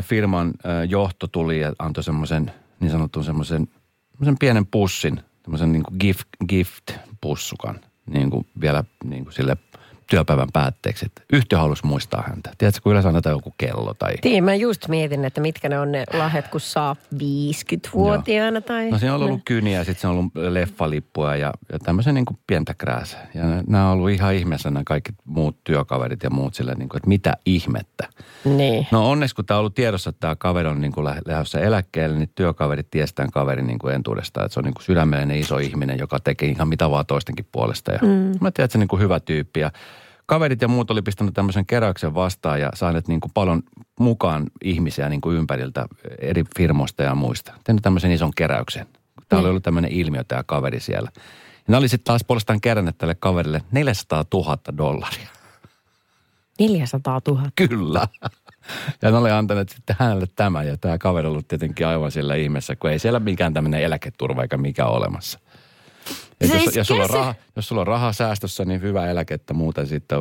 firman 0.00 0.52
johto 0.88 1.26
tuli 1.26 1.60
ja 1.60 1.72
antoi 1.78 2.04
semmoisen 2.04 2.52
niin 2.80 2.90
sanotun 2.90 3.24
semmoisen, 3.24 3.68
semmoisen 4.10 4.38
pienen 4.38 4.66
pussin, 4.66 5.20
semmoisen 5.42 5.72
niin 5.72 5.84
gift, 6.00 6.28
gift-pussukan 6.48 7.80
niin 8.06 8.30
kuin 8.30 8.46
vielä 8.60 8.84
niin 9.04 9.24
kuin 9.24 9.34
sille 9.34 9.56
työpäivän 10.10 10.48
päätteeksi. 10.52 11.06
Että 11.06 11.22
yhtiö 11.32 11.58
halusi 11.58 11.86
muistaa 11.86 12.24
häntä. 12.28 12.50
Tiedätkö, 12.58 12.80
kun 12.82 12.92
yleensä 12.92 13.08
annetaan 13.08 13.34
joku 13.34 13.54
kello 13.58 13.94
tai... 13.94 14.14
Tiedän, 14.20 14.44
mä 14.44 14.54
just 14.54 14.88
mietin, 14.88 15.24
että 15.24 15.40
mitkä 15.40 15.68
ne 15.68 15.78
on 15.78 15.92
ne 15.92 16.04
lahjat, 16.12 16.48
kun 16.48 16.60
saa 16.60 16.96
50-vuotiaana 17.14 18.60
tai... 18.60 18.90
No 18.90 18.98
siinä 18.98 19.14
on 19.14 19.22
ollut 19.22 19.40
kyniä 19.44 19.78
ja 19.78 19.84
sitten 19.84 20.00
se 20.00 20.06
on 20.08 20.12
ollut 20.12 20.32
leffalippua 20.34 21.36
ja, 21.36 21.52
ja 21.72 21.78
tämmöisen 21.78 22.14
niin 22.14 22.24
kuin 22.24 22.38
pientä 22.46 22.74
krääsää. 22.74 23.26
Ja 23.34 23.42
nämä 23.66 23.86
on 23.86 23.92
ollut 23.92 24.10
ihan 24.10 24.34
ihmeessä 24.34 24.70
nämä 24.70 24.82
kaikki 24.86 25.12
muut 25.24 25.56
työkaverit 25.64 26.22
ja 26.22 26.30
muut 26.30 26.54
sille, 26.54 26.74
niin 26.74 26.88
kuin, 26.88 26.98
että 26.98 27.08
mitä 27.08 27.36
ihmettä. 27.46 28.08
Niin. 28.44 28.86
No 28.90 29.10
onneksi 29.10 29.34
kun 29.34 29.46
tämä 29.46 29.58
on 29.58 29.60
ollut 29.60 29.74
tiedossa, 29.74 30.10
että 30.10 30.20
tämä 30.20 30.36
kaveri 30.36 30.68
on 30.68 30.80
niin 30.80 30.92
kuin 30.92 31.04
lä- 31.04 31.22
lähdössä 31.26 31.60
eläkkeelle, 31.60 32.18
niin 32.18 32.30
työkaverit 32.34 32.90
tiesi 32.90 33.14
tämän 33.14 33.30
kaverin 33.30 33.66
niin 33.66 33.78
kuin 33.78 33.94
entuudestaan. 33.94 34.46
Että 34.46 34.54
se 34.54 34.60
on 34.60 34.64
niin 34.64 34.74
kuin 34.74 34.84
sydämellinen 34.84 35.38
iso 35.38 35.58
ihminen, 35.58 35.98
joka 35.98 36.20
tekee 36.20 36.48
ihan 36.48 36.68
mitä 36.68 36.90
vaan 36.90 37.06
toistenkin 37.06 37.46
puolesta. 37.52 37.92
Ja 37.92 37.98
mm. 38.02 38.08
Mä 38.40 38.50
tiedän, 38.50 38.64
että 38.64 38.68
se 38.68 38.78
on 38.78 38.80
niin 38.80 38.88
kuin 38.88 39.02
hyvä 39.02 39.20
tyyppi 39.20 39.60
ja 39.60 39.70
kaverit 40.32 40.62
ja 40.62 40.68
muut 40.68 40.90
oli 40.90 41.02
pistänyt 41.02 41.34
tämmöisen 41.34 41.66
keräyksen 41.66 42.14
vastaan 42.14 42.60
ja 42.60 42.70
saaneet 42.74 43.08
niin 43.08 43.20
kuin 43.20 43.30
paljon 43.34 43.62
mukaan 44.00 44.46
ihmisiä 44.64 45.08
niin 45.08 45.20
kuin 45.20 45.36
ympäriltä 45.36 45.86
eri 46.18 46.44
firmoista 46.56 47.02
ja 47.02 47.14
muista. 47.14 47.52
Tehnyt 47.64 47.82
tämmöisen 47.82 48.12
ison 48.12 48.30
keräyksen. 48.36 48.86
Tämä 49.28 49.40
oli 49.40 49.48
ollut 49.48 49.62
tämmöinen 49.62 49.92
ilmiö 49.92 50.24
tämä 50.24 50.42
kaveri 50.46 50.80
siellä. 50.80 51.10
Ja 51.16 51.22
ne 51.66 51.76
oli 51.76 51.88
sitten 51.88 52.04
taas 52.04 52.24
puolestaan 52.24 52.60
keränneet 52.60 52.98
tälle 52.98 53.14
kaverille 53.14 53.62
400 53.72 54.24
000 54.34 54.58
dollaria. 54.76 55.28
400 56.58 57.20
000. 57.28 57.42
Kyllä. 57.54 58.08
Ja 59.02 59.10
ne 59.10 59.16
oli 59.16 59.30
antaneet 59.30 59.68
sitten 59.68 59.96
hänelle 59.98 60.26
tämän 60.36 60.66
ja 60.66 60.76
tämä 60.76 60.98
kaveri 60.98 61.28
ollut 61.28 61.48
tietenkin 61.48 61.86
aivan 61.86 62.12
sillä 62.12 62.34
ihmeessä, 62.34 62.76
kun 62.76 62.90
ei 62.90 62.98
siellä 62.98 63.20
mikään 63.20 63.54
tämmöinen 63.54 63.82
eläketurva 63.82 64.42
eikä 64.42 64.56
mikä 64.56 64.86
ole 64.86 64.96
olemassa. 64.96 65.38
Et 66.42 66.50
Siis 66.50 66.64
jos, 66.66 66.76
jos, 66.76 66.86
sulla 66.86 67.02
on 67.02 67.08
se- 67.10 67.16
raha, 67.16 67.34
jos 67.56 67.68
sulla 67.68 67.80
on 67.80 67.86
rahaa 67.86 68.12
säästössä, 68.12 68.64
niin 68.64 68.80
hyvä 68.80 69.06
eläkettä, 69.10 69.54
muuten 69.54 69.86
sitten 69.86 70.18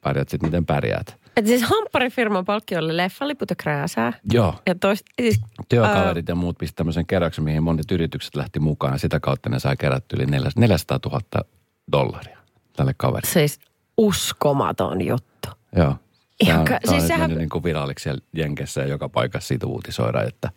pärjät 0.00 0.28
sitten 0.28 0.48
miten 0.48 0.66
pärjäät. 0.66 1.16
Et 1.36 1.46
siis 1.46 1.62
hampparifirman 1.62 2.44
palkkiolle 2.44 2.96
leffaliput 2.96 3.50
ja 3.50 3.56
krääsää. 3.56 4.12
Joo, 4.32 4.54
Ja 4.66 4.74
tois, 4.74 5.04
siis, 5.22 5.40
työkaverit 5.68 6.28
ja 6.28 6.34
muut 6.34 6.58
pisti 6.58 6.76
tämmöisen 6.76 7.06
keräyksen, 7.06 7.44
mihin 7.44 7.62
monet 7.62 7.90
yritykset 7.90 8.36
lähti 8.36 8.60
mukaan. 8.60 8.92
Ja 8.94 8.98
sitä 8.98 9.20
kautta 9.20 9.50
ne 9.50 9.58
sai 9.58 9.76
kerätty 9.76 10.16
yli 10.16 10.26
400 10.56 10.98
000 11.06 11.20
dollaria 11.92 12.38
tälle 12.76 12.94
kaverille. 12.96 13.32
siis 13.32 13.58
uskomaton 13.96 15.00
juttu. 15.06 15.48
Joo. 15.76 15.94
Ihan 16.40 16.64
Tämä 16.64 16.68
ka- 16.68 16.74
on, 16.74 16.80
siis 16.84 16.90
siis 17.02 17.06
sehän- 17.08 17.30
niin 17.38 17.48
kuin 17.48 17.64
viralliksi 17.64 18.08
Jenkessä 18.36 18.80
ja 18.80 18.86
joka 18.86 19.08
paikassa 19.08 19.48
siitä 19.48 19.66
uutisoidaan, 19.66 20.28
että 20.28 20.50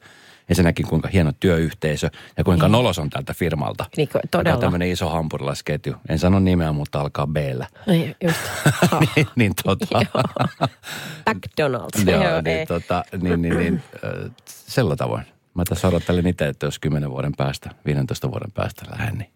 ensinnäkin 0.49 0.87
kuinka 0.87 1.07
hieno 1.07 1.31
työyhteisö 1.39 2.09
ja 2.37 2.43
kuinka 2.43 2.67
nolos 2.67 2.99
on 2.99 3.09
tältä 3.09 3.33
firmalta. 3.33 3.85
Niin 3.97 4.09
Joka 4.13 4.27
todella. 4.31 4.55
on 4.55 4.61
tämmöinen 4.61 4.89
iso 4.91 5.09
hampurilaisketju. 5.09 5.95
En 6.09 6.19
sano 6.19 6.39
nimeä, 6.39 6.71
mutta 6.71 7.01
alkaa 7.01 7.27
B-llä. 7.27 7.67
Niin, 7.87 8.15
just. 8.23 8.37
Niin, 9.15 9.27
niin, 9.35 9.53
tota, 9.63 9.99
McDonald's. 11.29 12.03
joo, 12.11 12.23
Joo, 12.23 12.35
ei. 12.35 12.41
niin, 12.43 12.67
tota, 12.67 13.03
niin, 13.21 13.41
niin, 13.41 13.57
niin 13.57 13.83
äh, 14.25 14.31
sillä 14.45 14.95
tavoin. 14.95 15.25
Mä 15.53 15.63
tässä 15.69 15.87
odottelen 15.87 16.27
itse, 16.27 16.47
että 16.47 16.65
jos 16.65 16.79
10 16.79 17.11
vuoden 17.11 17.33
päästä, 17.37 17.69
15 17.85 18.31
vuoden 18.31 18.51
päästä 18.51 18.85
lähden, 18.91 19.17
niin 19.17 19.29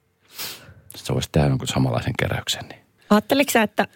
sit 0.96 1.06
sä 1.06 1.14
voisit 1.14 1.32
tehdä 1.32 1.48
jonkun 1.48 1.68
samanlaisen 1.68 2.14
keräyksen. 2.20 2.64
Niin. 2.70 2.82
Ajatteliko 3.10 3.52
sä, 3.52 3.64
että 3.64 3.88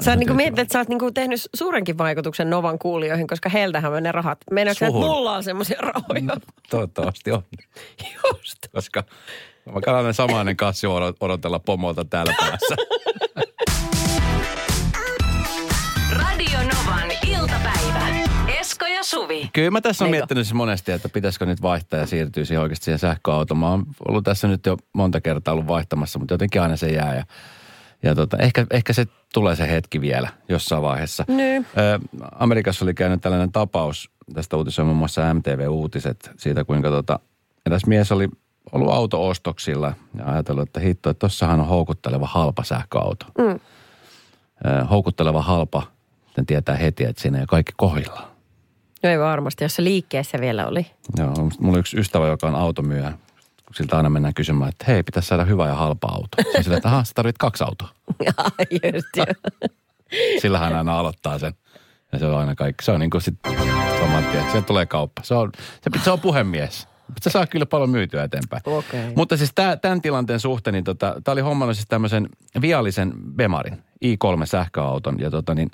Sä 0.00 0.10
ihan 0.10 0.18
niinku 0.18 0.34
mietit, 0.34 0.58
että 0.58 0.72
sä 0.72 0.78
oot 0.78 0.88
niinku 0.88 1.12
tehnyt 1.12 1.40
suurenkin 1.54 1.98
vaikutuksen 1.98 2.50
Novan 2.50 2.78
kuulijoihin, 2.78 3.26
koska 3.26 3.48
heiltähän 3.48 3.92
on 3.92 4.02
ne 4.02 4.12
rahat. 4.12 4.38
Meinaatko 4.50 4.78
sä, 4.78 4.86
että 4.86 4.98
mulla 4.98 5.32
on 5.36 5.44
semmoisia 5.44 5.80
rahoja? 5.80 6.20
No, 6.22 6.34
toivottavasti 6.70 7.32
on. 7.32 7.42
Just. 8.32 8.58
koska 8.72 9.04
mä 9.74 9.80
kannatan 9.80 10.14
samainen 10.14 10.56
kassi 10.56 10.86
odot- 10.86 11.16
odotella 11.20 11.58
pomolta 11.58 12.04
täällä 12.04 12.34
päässä. 12.38 12.76
Radio 16.12 16.58
Novan 16.58 17.10
iltapäivä. 17.26 18.06
Esko 18.60 18.86
ja 18.86 19.04
Suvi. 19.04 19.50
Kyllä 19.52 19.70
mä 19.70 19.80
tässä 19.80 20.04
on 20.04 20.10
miettinyt 20.10 20.46
siis 20.46 20.54
monesti, 20.54 20.92
että 20.92 21.08
pitäisikö 21.08 21.46
nyt 21.46 21.62
vaihtaa 21.62 22.00
ja 22.00 22.06
siirtyä 22.06 22.44
siihen 22.44 22.62
oikeasti 22.62 22.84
siihen 22.84 22.98
sähköautoon. 22.98 23.58
Mä 23.58 23.70
oon 23.70 23.86
ollut 24.08 24.24
tässä 24.24 24.48
nyt 24.48 24.66
jo 24.66 24.76
monta 24.92 25.20
kertaa 25.20 25.54
ollut 25.54 25.66
vaihtamassa, 25.66 26.18
mutta 26.18 26.34
jotenkin 26.34 26.62
aina 26.62 26.76
se 26.76 26.88
jää. 26.88 27.14
Ja, 27.14 27.24
ja 28.02 28.14
tota, 28.14 28.36
ehkä, 28.36 28.66
ehkä 28.70 28.92
se 28.92 29.06
tulee 29.34 29.56
se 29.56 29.68
hetki 29.68 30.00
vielä 30.00 30.28
jossain 30.48 30.82
vaiheessa. 30.82 31.24
Niin. 31.28 31.66
Ö, 31.78 31.98
Amerikassa 32.32 32.84
oli 32.84 32.94
käynyt 32.94 33.20
tällainen 33.20 33.52
tapaus, 33.52 34.10
tästä 34.34 34.56
uutisoi 34.56 34.84
muun 34.84 34.96
muassa 34.96 35.34
MTV-uutiset, 35.34 36.30
siitä 36.36 36.64
kuinka 36.64 36.90
tota, 36.90 37.20
eräs 37.66 37.86
mies 37.86 38.12
oli 38.12 38.28
ollut 38.72 38.92
auto-ostoksilla 38.92 39.92
ja 40.18 40.26
ajatellut, 40.26 40.68
että 40.68 40.80
hitto, 40.80 41.10
että 41.10 41.18
tossahan 41.18 41.60
on 41.60 41.66
houkutteleva 41.66 42.26
halpa 42.26 42.64
sähköauto. 42.64 43.26
Mm. 43.38 43.60
Ö, 44.66 44.84
houkutteleva 44.90 45.42
halpa, 45.42 45.82
sitten 46.26 46.46
tietää 46.46 46.76
heti, 46.76 47.04
että 47.04 47.22
siinä 47.22 47.38
ei 47.38 47.42
ole 47.42 47.46
kaikki 47.46 47.72
kohdillaan. 47.76 48.36
No 49.02 49.10
ei 49.10 49.18
varmasti, 49.18 49.64
jos 49.64 49.76
se 49.76 49.84
liikkeessä 49.84 50.38
vielä 50.40 50.66
oli. 50.66 50.86
Joo, 51.18 51.34
mulla 51.58 51.74
on 51.74 51.78
yksi 51.78 51.98
ystävä, 51.98 52.26
joka 52.26 52.46
on 52.46 52.54
automyyjä. 52.54 53.12
Siltä 53.74 53.96
aina 53.96 54.10
mennään 54.10 54.34
kysymään, 54.34 54.68
että 54.68 54.84
hei, 54.88 55.02
pitäisi 55.02 55.28
saada 55.28 55.44
hyvä 55.44 55.66
ja 55.66 55.74
halpa 55.74 56.08
auto. 56.10 56.28
Se 56.42 56.58
on 56.58 56.64
sillä, 56.64 56.76
että 56.76 57.04
sä 57.04 57.12
tarvit 57.14 57.38
kaksi 57.38 57.64
autoa. 57.64 57.88
Just, 58.70 59.16
joo. 59.16 59.26
Sillä 60.42 60.58
hän 60.58 60.76
aina 60.76 60.98
aloittaa 60.98 61.38
sen. 61.38 61.54
Ja 62.12 62.18
se 62.18 62.26
on 62.26 62.38
aina 62.38 62.54
kaikki. 62.54 62.84
Se 62.84 62.92
on 62.92 63.00
niin 63.00 63.10
kuin 63.10 63.22
sit 63.22 63.34
saman 64.00 64.24
tien. 64.24 64.52
Se 64.52 64.62
tulee 64.62 64.86
kauppa. 64.86 65.22
Se 65.24 65.34
on, 65.34 65.50
se, 65.56 66.04
se 66.04 66.10
on 66.10 66.20
puhemies. 66.20 66.88
Se 67.20 67.30
saa 67.30 67.46
kyllä 67.46 67.66
paljon 67.66 67.90
myytyä 67.90 68.24
eteenpäin. 68.24 68.62
Okei. 68.66 69.12
Mutta 69.16 69.36
siis 69.36 69.50
tää, 69.54 69.76
tämän 69.76 70.02
tilanteen 70.02 70.40
suhteen, 70.40 70.74
niin 70.74 70.84
tota, 70.84 71.20
tämä 71.24 71.32
oli 71.32 71.40
hommannut 71.40 71.76
siis 71.76 71.88
tämmöisen 71.88 72.28
viallisen 72.60 73.12
Bemarin, 73.36 73.82
i3 74.04 74.46
sähköauton. 74.46 75.20
Ja 75.20 75.30
tota 75.30 75.54
niin, 75.54 75.70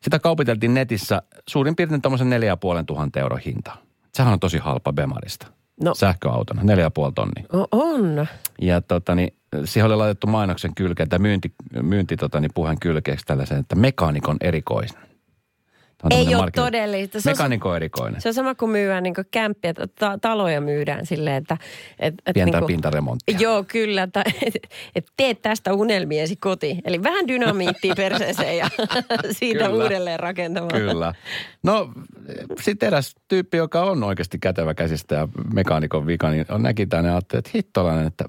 sitä 0.00 0.18
kaupiteltiin 0.18 0.74
netissä 0.74 1.22
suurin 1.48 1.76
piirtein 1.76 2.02
tämmöisen 2.02 2.30
4500 2.30 3.22
euron 3.22 3.38
hinta. 3.38 3.76
Sehän 4.14 4.32
on 4.32 4.40
tosi 4.40 4.58
halpa 4.58 4.92
Bemarista. 4.92 5.46
No. 5.82 5.94
Sähköautona, 5.94 6.62
4,5 6.62 7.12
tonnia. 7.14 7.44
O- 7.52 7.68
on. 7.72 8.26
Ja 8.60 8.80
tota, 8.80 9.14
niin, 9.14 9.34
siihen 9.64 9.86
oli 9.86 9.96
laitettu 9.96 10.26
mainoksen 10.26 10.74
kylkeen, 10.74 11.08
tai 11.08 11.18
myynti, 11.18 11.54
myynti 11.82 12.16
tota, 12.16 12.40
niin, 12.40 12.50
puheen 12.54 12.80
kylkeeksi 12.80 13.26
tällaisen, 13.26 13.58
että 13.58 13.74
mekaanikon 13.76 14.36
erikoisen. 14.40 15.11
Tämä 16.08 16.20
on 16.20 16.28
Ei 16.28 16.34
ole 16.34 16.50
todellista. 16.50 17.20
Se 17.20 17.30
on, 17.30 17.32
Mekaanikon 17.36 17.76
erikoinen. 17.76 18.20
se 18.20 18.28
on 18.28 18.34
sama 18.34 18.54
kuin 18.54 18.70
myydään 18.70 19.02
niin 19.02 19.14
kämppiä, 19.30 19.74
ta- 19.74 20.18
taloja 20.20 20.60
myydään 20.60 21.06
silleen, 21.06 21.36
että... 21.36 21.56
Et, 21.98 22.14
et 22.26 22.34
Pientä 22.34 22.56
niinku- 22.56 22.66
pintaremonttia. 22.66 23.38
Joo, 23.40 23.64
kyllä. 23.68 24.02
Että 24.02 24.24
et, 24.46 24.54
et 24.96 25.06
teet 25.16 25.42
tästä 25.42 25.74
unelmiesi 25.74 26.36
koti. 26.36 26.78
Eli 26.84 27.02
vähän 27.02 27.28
dynamiittia 27.28 27.94
perseeseen 27.96 28.56
ja 28.56 28.68
siitä 29.38 29.64
Kyllä. 29.64 29.84
uudelleen 29.84 30.20
rakentamaan. 30.20 30.80
Kyllä. 30.80 31.14
No 31.62 31.92
sitten 32.60 32.86
eräs 32.86 33.14
tyyppi, 33.28 33.56
joka 33.56 33.82
on 33.82 34.04
oikeasti 34.04 34.38
kätevä 34.38 34.74
käsistä 34.74 35.14
ja 35.14 35.28
mekaanikon 35.54 36.06
vika, 36.06 36.30
niin 36.30 36.46
on 36.48 36.62
näki 36.62 36.86
tänne 36.86 37.08
ja 37.08 37.14
ajatteli, 37.14 37.38
että 37.38 37.50
hittolainen, 37.54 38.06
että 38.06 38.24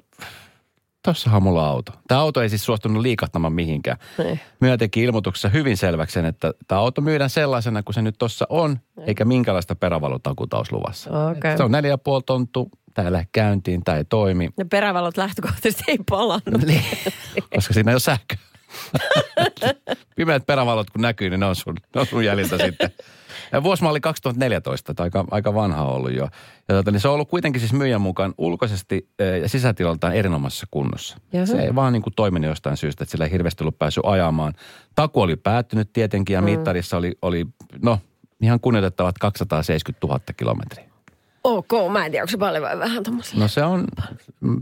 tossahan 1.04 1.44
mulla 1.44 1.64
on 1.64 1.70
auto. 1.70 1.92
Tämä 2.08 2.22
auto 2.22 2.42
ei 2.42 2.50
siis 2.50 2.66
suostunut 2.66 3.02
liikahtamaan 3.02 3.54
mihinkään. 3.54 3.98
Niin. 4.18 4.40
Myö 4.60 4.78
teki 4.78 5.04
ilmoituksessa 5.04 5.50
hyvin 5.50 5.78
selväksi 5.78 6.14
sen, 6.14 6.26
että 6.26 6.54
tämä 6.68 6.82
auto 6.82 7.02
myydään 7.02 7.30
sellaisena 7.30 7.84
kuin 7.84 7.94
se 7.94 8.02
nyt 8.02 8.16
tuossa 8.18 8.46
on, 8.50 8.80
eikä 9.08 9.26
minkälaista 9.26 9.76
perävalotakuuta 9.76 10.58
olisi 10.58 10.74
luvassa. 10.74 11.30
Okei. 11.30 11.58
Se 11.58 11.64
on 11.64 11.72
neljä 11.72 11.98
puoli 11.98 12.24
tonttu, 12.26 12.70
tämä 12.94 13.08
ei 13.08 13.12
lähde 13.12 13.28
käyntiin, 13.32 13.84
tämä 13.84 13.98
ei 13.98 14.06
toimi. 14.06 14.50
Ne 14.58 14.66
perävalot 14.66 15.18
lähtökohtaisesti 15.18 15.84
ei 15.88 16.00
palannut. 16.10 16.62
Niin, 16.66 16.84
koska 17.56 17.74
siinä 17.74 17.92
ei 17.92 17.96
ole 17.96 18.00
sähkö. 18.00 18.36
Pimeät 20.16 20.46
perävalot 20.46 20.90
kun 20.90 21.02
näkyy, 21.02 21.30
niin 21.30 21.40
ne 21.40 21.46
on 21.46 21.56
sun, 21.56 21.76
ne 21.96 22.02
on 22.02 22.08
sun 22.08 22.26
jäljiltä 22.26 22.58
sitten. 22.66 22.92
Ja 23.52 23.64
vuosi 23.64 23.86
oli 23.86 24.02
2014, 24.02 24.92
että 24.92 25.04
aika, 25.04 25.26
aika 25.32 25.54
vanha 25.54 25.84
ollut 25.86 26.14
jo. 26.14 26.24
Ja 26.70 26.76
tota, 26.76 26.92
niin 26.92 27.00
se 27.00 27.08
on 27.08 27.14
ollut 27.14 27.30
kuitenkin 27.30 27.60
siis 27.60 27.74
myyjän 27.74 28.02
mukaan 28.02 28.34
ulkoisesti 28.38 29.10
eh, 29.20 29.42
ja 29.42 29.50
sisätilaltaan 29.50 30.14
erinomaisessa 30.16 30.68
kunnossa. 30.72 31.18
Jaha. 31.34 31.46
Se 31.46 31.58
ei 31.62 31.76
vaan 31.76 31.94
niin 31.94 32.04
kuin 32.04 32.14
toiminut 32.16 32.50
jostain 32.50 32.78
syystä, 32.78 33.04
että 33.04 33.12
sillä 33.12 33.26
ei 33.26 33.32
hirveästi 33.32 33.64
ollut 33.64 33.80
päässyt 33.80 34.04
ajamaan. 34.08 34.54
Taku 34.96 35.22
oli 35.22 35.36
päättynyt 35.36 35.94
tietenkin 35.94 36.34
ja 36.34 36.42
Mm. 36.42 36.46
mittarissa 36.46 36.98
oli, 36.98 37.12
oli, 37.22 37.46
no 37.82 38.00
ihan 38.42 38.60
kunnioitettavat 38.60 39.18
270 39.18 40.08
000 40.08 40.20
kilometriä. 40.38 40.86
Ok, 41.44 41.68
mä 41.92 42.06
en 42.06 42.12
tiedä, 42.12 42.24
onko 42.24 42.32
se 42.32 42.38
paljon 42.38 42.64
vai 42.64 42.80
vähän 42.80 43.04
tuommoiselle. 43.04 43.44
No 43.44 43.48
se 43.48 43.64
on, 43.64 43.88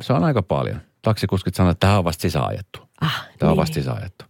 se 0.04 0.14
on 0.14 0.24
aika 0.24 0.42
paljon. 0.42 0.82
Taksikuskit 1.02 1.56
sanoivat, 1.56 1.76
että 1.76 1.88
tämä 1.88 1.98
on 1.98 2.04
vasta 2.04 2.22
sisäänajettu. 2.22 2.80
Ah, 3.02 3.26
Tämä 3.40 3.50
on 3.50 3.54
niin. 3.56 3.62
vasta 3.62 3.74
sisäänajettu. 3.74 4.26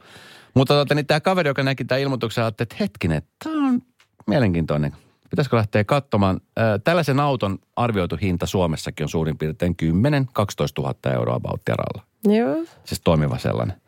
Mutta 0.54 0.74
tota, 0.74 0.96
niin 0.96 1.08
tämä 1.08 1.20
kaveri, 1.20 1.50
joka 1.50 1.64
näki 1.64 1.86
tämän 1.86 2.02
ilmoituksen, 2.02 2.44
ajatteli, 2.44 2.66
että 2.66 2.76
hetkinen, 2.80 3.22
tämä 3.44 3.68
on 3.68 3.82
mielenkiintoinen. 4.28 4.96
Pitäisikö 5.30 5.58
lähteä 5.58 5.84
katsomaan? 5.84 6.42
Tällaisen 6.84 7.20
auton 7.20 7.60
arvioitu 7.76 8.18
hinta 8.22 8.46
Suomessakin 8.46 9.04
on 9.04 9.10
suurin 9.10 9.38
piirtein 9.38 9.76
10-12 9.84 9.86
000 10.78 10.96
euroa 11.14 11.44
vauttiaralla. 11.44 12.04
Joo. 12.24 12.56
Siis 12.84 13.02
toimiva 13.04 13.38
sellainen. 13.38 13.82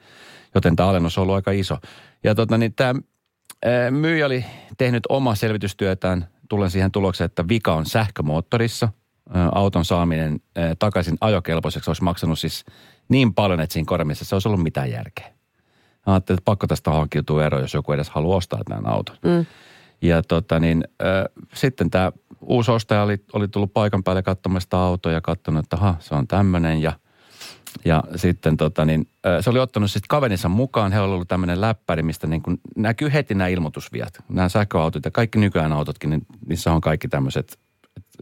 Joten 0.55 0.75
tämä 0.75 0.89
alennus 0.89 1.17
on 1.17 1.21
ollut 1.21 1.35
aika 1.35 1.51
iso. 1.51 1.77
Ja 2.23 2.35
tota, 2.35 2.57
niin 2.57 2.73
tämä 2.73 2.93
myyjä 3.91 4.25
oli 4.25 4.45
tehnyt 4.77 5.03
omaa 5.09 5.35
selvitystyötään. 5.35 6.27
Tulen 6.49 6.71
siihen 6.71 6.91
tulokseen, 6.91 7.25
että 7.25 7.47
vika 7.47 7.73
on 7.73 7.85
sähkömoottorissa. 7.85 8.89
Auton 9.51 9.85
saaminen 9.85 10.39
takaisin 10.79 11.17
ajokelpoiseksi 11.21 11.89
olisi 11.89 12.03
maksanut 12.03 12.39
siis 12.39 12.65
niin 13.09 13.33
paljon, 13.33 13.59
että 13.59 13.73
siinä 13.73 13.85
kormissa 13.87 14.35
olisi 14.35 14.47
ollut 14.47 14.63
mitään 14.63 14.91
järkeä. 14.91 15.32
Mä 16.07 16.13
ajattelin, 16.13 16.37
että 16.37 16.45
pakko 16.45 16.67
tästä 16.67 16.91
hankkiutua 16.91 17.45
eroon, 17.45 17.63
jos 17.63 17.73
joku 17.73 17.91
edes 17.91 18.09
haluaa 18.09 18.37
ostaa 18.37 18.59
tämän 18.69 18.87
auton. 18.87 19.17
Mm. 19.23 19.45
Ja 20.01 20.21
tota 20.21 20.59
niin, 20.59 20.83
äh, 21.01 21.45
sitten 21.53 21.89
tämä 21.89 22.11
uusi 22.41 22.71
ostaja 22.71 23.03
oli, 23.03 23.17
oli 23.33 23.47
tullut 23.47 23.73
paikan 23.73 24.03
päälle 24.03 24.23
katsomaan 24.23 24.61
sitä 24.61 24.77
autoa 24.77 25.11
ja 25.11 25.21
katsonut, 25.21 25.63
että 25.63 25.75
aha, 25.75 25.95
se 25.99 26.15
on 26.15 26.27
tämmöinen. 26.27 26.81
Ja, 26.81 26.93
ja 27.85 28.03
sitten 28.15 28.57
tota 28.57 28.85
niin, 28.85 29.07
äh, 29.25 29.37
se 29.41 29.49
oli 29.49 29.59
ottanut 29.59 29.91
sitten 29.91 30.07
kaverinsa 30.07 30.49
mukaan. 30.49 30.91
Heillä 30.91 31.05
oli 31.05 31.13
ollut 31.13 31.27
tämmöinen 31.27 31.61
läppäri, 31.61 32.03
mistä 32.03 32.27
niin 32.27 32.41
kuin 32.41 32.59
näkyy 32.75 33.13
heti 33.13 33.35
nämä 33.35 33.47
ilmoitusviat. 33.47 34.13
Nämä 34.29 34.49
sähköautot 34.49 35.05
ja 35.05 35.11
kaikki 35.11 35.39
nykyään 35.39 35.73
autotkin, 35.73 36.09
niin 36.09 36.25
niissä 36.47 36.71
on 36.71 36.81
kaikki 36.81 37.07
tämmöiset, 37.07 37.59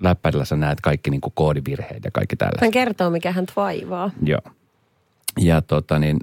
läppärillä 0.01 0.45
sä 0.45 0.55
näet 0.55 0.81
kaikki 0.81 1.09
niin 1.09 1.21
kuin 1.21 1.33
koodivirheet 1.35 2.05
ja 2.05 2.11
kaikki 2.11 2.35
tällaiset. 2.35 2.61
Hän 2.61 2.71
kertoo, 2.71 3.09
mikä 3.09 3.31
hän 3.31 3.45
vaivaa. 3.55 4.11
Joo. 4.23 4.41
Ja 5.39 5.61
tota 5.61 5.99
niin, 5.99 6.19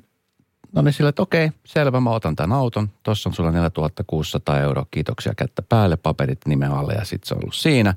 no 0.73 0.83
niin 0.83 0.93
sillä, 0.93 1.09
että 1.09 1.23
okei, 1.23 1.51
selvä, 1.65 2.01
mä 2.01 2.11
otan 2.11 2.37
tämän 2.37 2.59
auton. 2.59 2.91
Tuossa 3.03 3.29
on 3.29 3.35
sulla 3.35 3.51
4600 3.51 4.61
euroa, 4.61 4.87
kiitoksia 4.91 5.35
kättä 5.37 5.63
päälle, 5.63 5.97
paperit 5.97 6.39
nimen 6.47 6.73
alle 6.73 6.95
ja 6.95 7.05
sitten 7.05 7.29
se 7.29 7.35
on 7.35 7.41
ollut 7.43 7.55
siinä. 7.55 7.95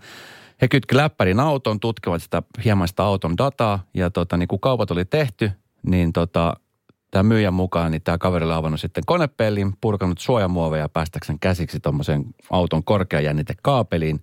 He 0.62 0.68
kytki 0.68 0.98
läppärin 0.98 1.40
auton, 1.40 1.80
tutkivat 1.80 2.22
sitä 2.24 2.44
hieman 2.66 2.88
sitä 2.88 3.04
auton 3.04 3.38
dataa 3.38 3.84
ja 3.94 4.10
tota, 4.10 4.38
niin 4.38 4.48
kun 4.48 4.60
kaupat 4.60 4.92
oli 4.92 5.06
tehty, 5.06 5.52
niin 5.84 6.14
tota, 6.14 6.54
tämä 7.12 7.24
myyjän 7.24 7.54
mukaan, 7.54 7.92
niin 7.92 8.02
tämä 8.02 8.18
kaveri 8.18 8.46
oli 8.46 8.54
avannut 8.54 8.82
sitten 8.82 9.04
konepellin, 9.06 9.74
purkanut 9.82 10.20
suojamuoveja 10.20 10.90
päästäkseen 10.90 11.40
käsiksi 11.40 11.80
tuommoisen 11.80 12.26
auton 12.50 12.84
korkeajännitekaapeeliin. 12.84 14.22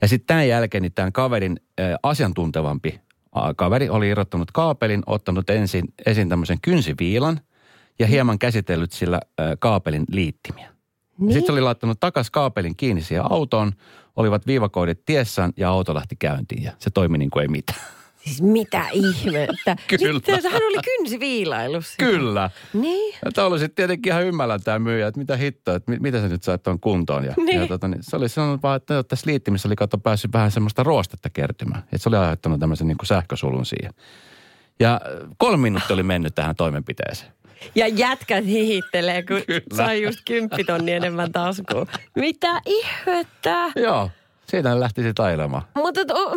Ja 0.00 0.08
sitten 0.08 0.26
tämän 0.26 0.48
jälkeen 0.48 0.82
niin 0.82 0.92
tämän 0.92 1.12
kaverin 1.12 1.60
äh, 1.80 1.94
asiantuntevampi 2.02 3.00
kaveri 3.56 3.88
oli 3.88 4.08
irrottanut 4.08 4.50
kaapelin, 4.52 5.02
ottanut 5.06 5.50
ensin 5.50 5.84
esiin 6.06 6.28
tämmöisen 6.28 6.58
kynsiviilan 6.62 7.40
ja 7.98 8.06
hieman 8.06 8.38
käsitellyt 8.38 8.92
sillä 8.92 9.20
kaapelin 9.58 10.04
liittimiä. 10.10 10.68
Niin? 11.18 11.32
Sitten 11.32 11.46
se 11.46 11.52
oli 11.52 11.60
laittanut 11.60 12.00
takas 12.00 12.30
kaapelin 12.30 12.76
kiinni 12.76 13.02
siihen 13.02 13.32
autoon, 13.32 13.72
olivat 14.16 14.46
viivakoodit 14.46 15.04
tiessään 15.04 15.52
ja 15.56 15.70
auto 15.70 15.94
lähti 15.94 16.16
käyntiin 16.16 16.62
ja 16.62 16.72
se 16.78 16.90
toimi 16.90 17.18
niin 17.18 17.30
kuin 17.30 17.42
ei 17.42 17.48
mitään. 17.48 17.80
Siis 18.26 18.42
mitä 18.42 18.88
ihmettä? 18.92 19.76
Kyllä. 19.98 20.12
Mitä, 20.12 20.50
hän 20.50 20.62
oli 20.62 20.76
kynsiviilailussa. 20.84 21.94
Kyllä. 21.98 22.50
Niin. 22.72 23.14
Ja 23.24 23.32
tämä 23.32 23.46
oli 23.46 23.58
sitten 23.58 23.76
tietenkin 23.76 24.12
ihan 24.12 24.24
ymmällä 24.24 24.58
tämä 24.58 24.78
myyjä, 24.78 25.06
että 25.06 25.20
mitä 25.20 25.36
hittoa, 25.36 25.74
että 25.74 25.90
mit, 25.90 26.00
mitä 26.00 26.20
sä 26.20 26.28
nyt 26.28 26.42
sait 26.42 26.62
tuon 26.62 26.80
kuntoon. 26.80 27.24
Ja, 27.24 27.34
Niin. 27.36 27.60
ja 27.60 27.66
tota, 27.66 27.88
niin 27.88 28.02
se 28.02 28.16
oli 28.16 28.28
sanonut 28.28 28.62
vaan, 28.62 28.76
että 28.76 28.94
no, 28.94 29.02
tässä 29.02 29.30
liittimissä 29.30 29.68
oli 29.68 29.76
kato 29.76 29.98
päässyt 29.98 30.32
vähän 30.32 30.50
semmoista 30.50 30.82
ruostetta 30.82 31.30
kertymään. 31.30 31.80
Että 31.82 31.98
se 31.98 32.08
oli 32.08 32.16
aiheuttanut 32.16 32.60
tämmöisen 32.60 32.86
niin 32.86 32.98
kuin 32.98 33.06
sähkösulun 33.06 33.66
siihen. 33.66 33.92
Ja 34.80 35.00
kolme 35.38 35.56
minuuttia 35.62 35.94
oli 35.94 36.02
mennyt 36.02 36.34
tähän 36.34 36.56
toimenpiteeseen. 36.56 37.32
Ja 37.74 37.88
jätkät 37.88 38.44
hihittelee, 38.46 39.22
kun 39.22 39.42
Kyllä. 39.46 39.60
sai 39.76 40.02
just 40.02 40.18
kymppitonni 40.26 40.92
enemmän 40.92 41.32
taskuun. 41.32 41.86
Mitä 42.16 42.60
ihmettä? 42.66 43.72
Joo, 43.76 44.10
siitä 44.46 44.80
lähti 44.80 45.02
sitten 45.02 45.24
ailemaan. 45.24 45.62
Mutta, 45.74 46.04
to, 46.04 46.30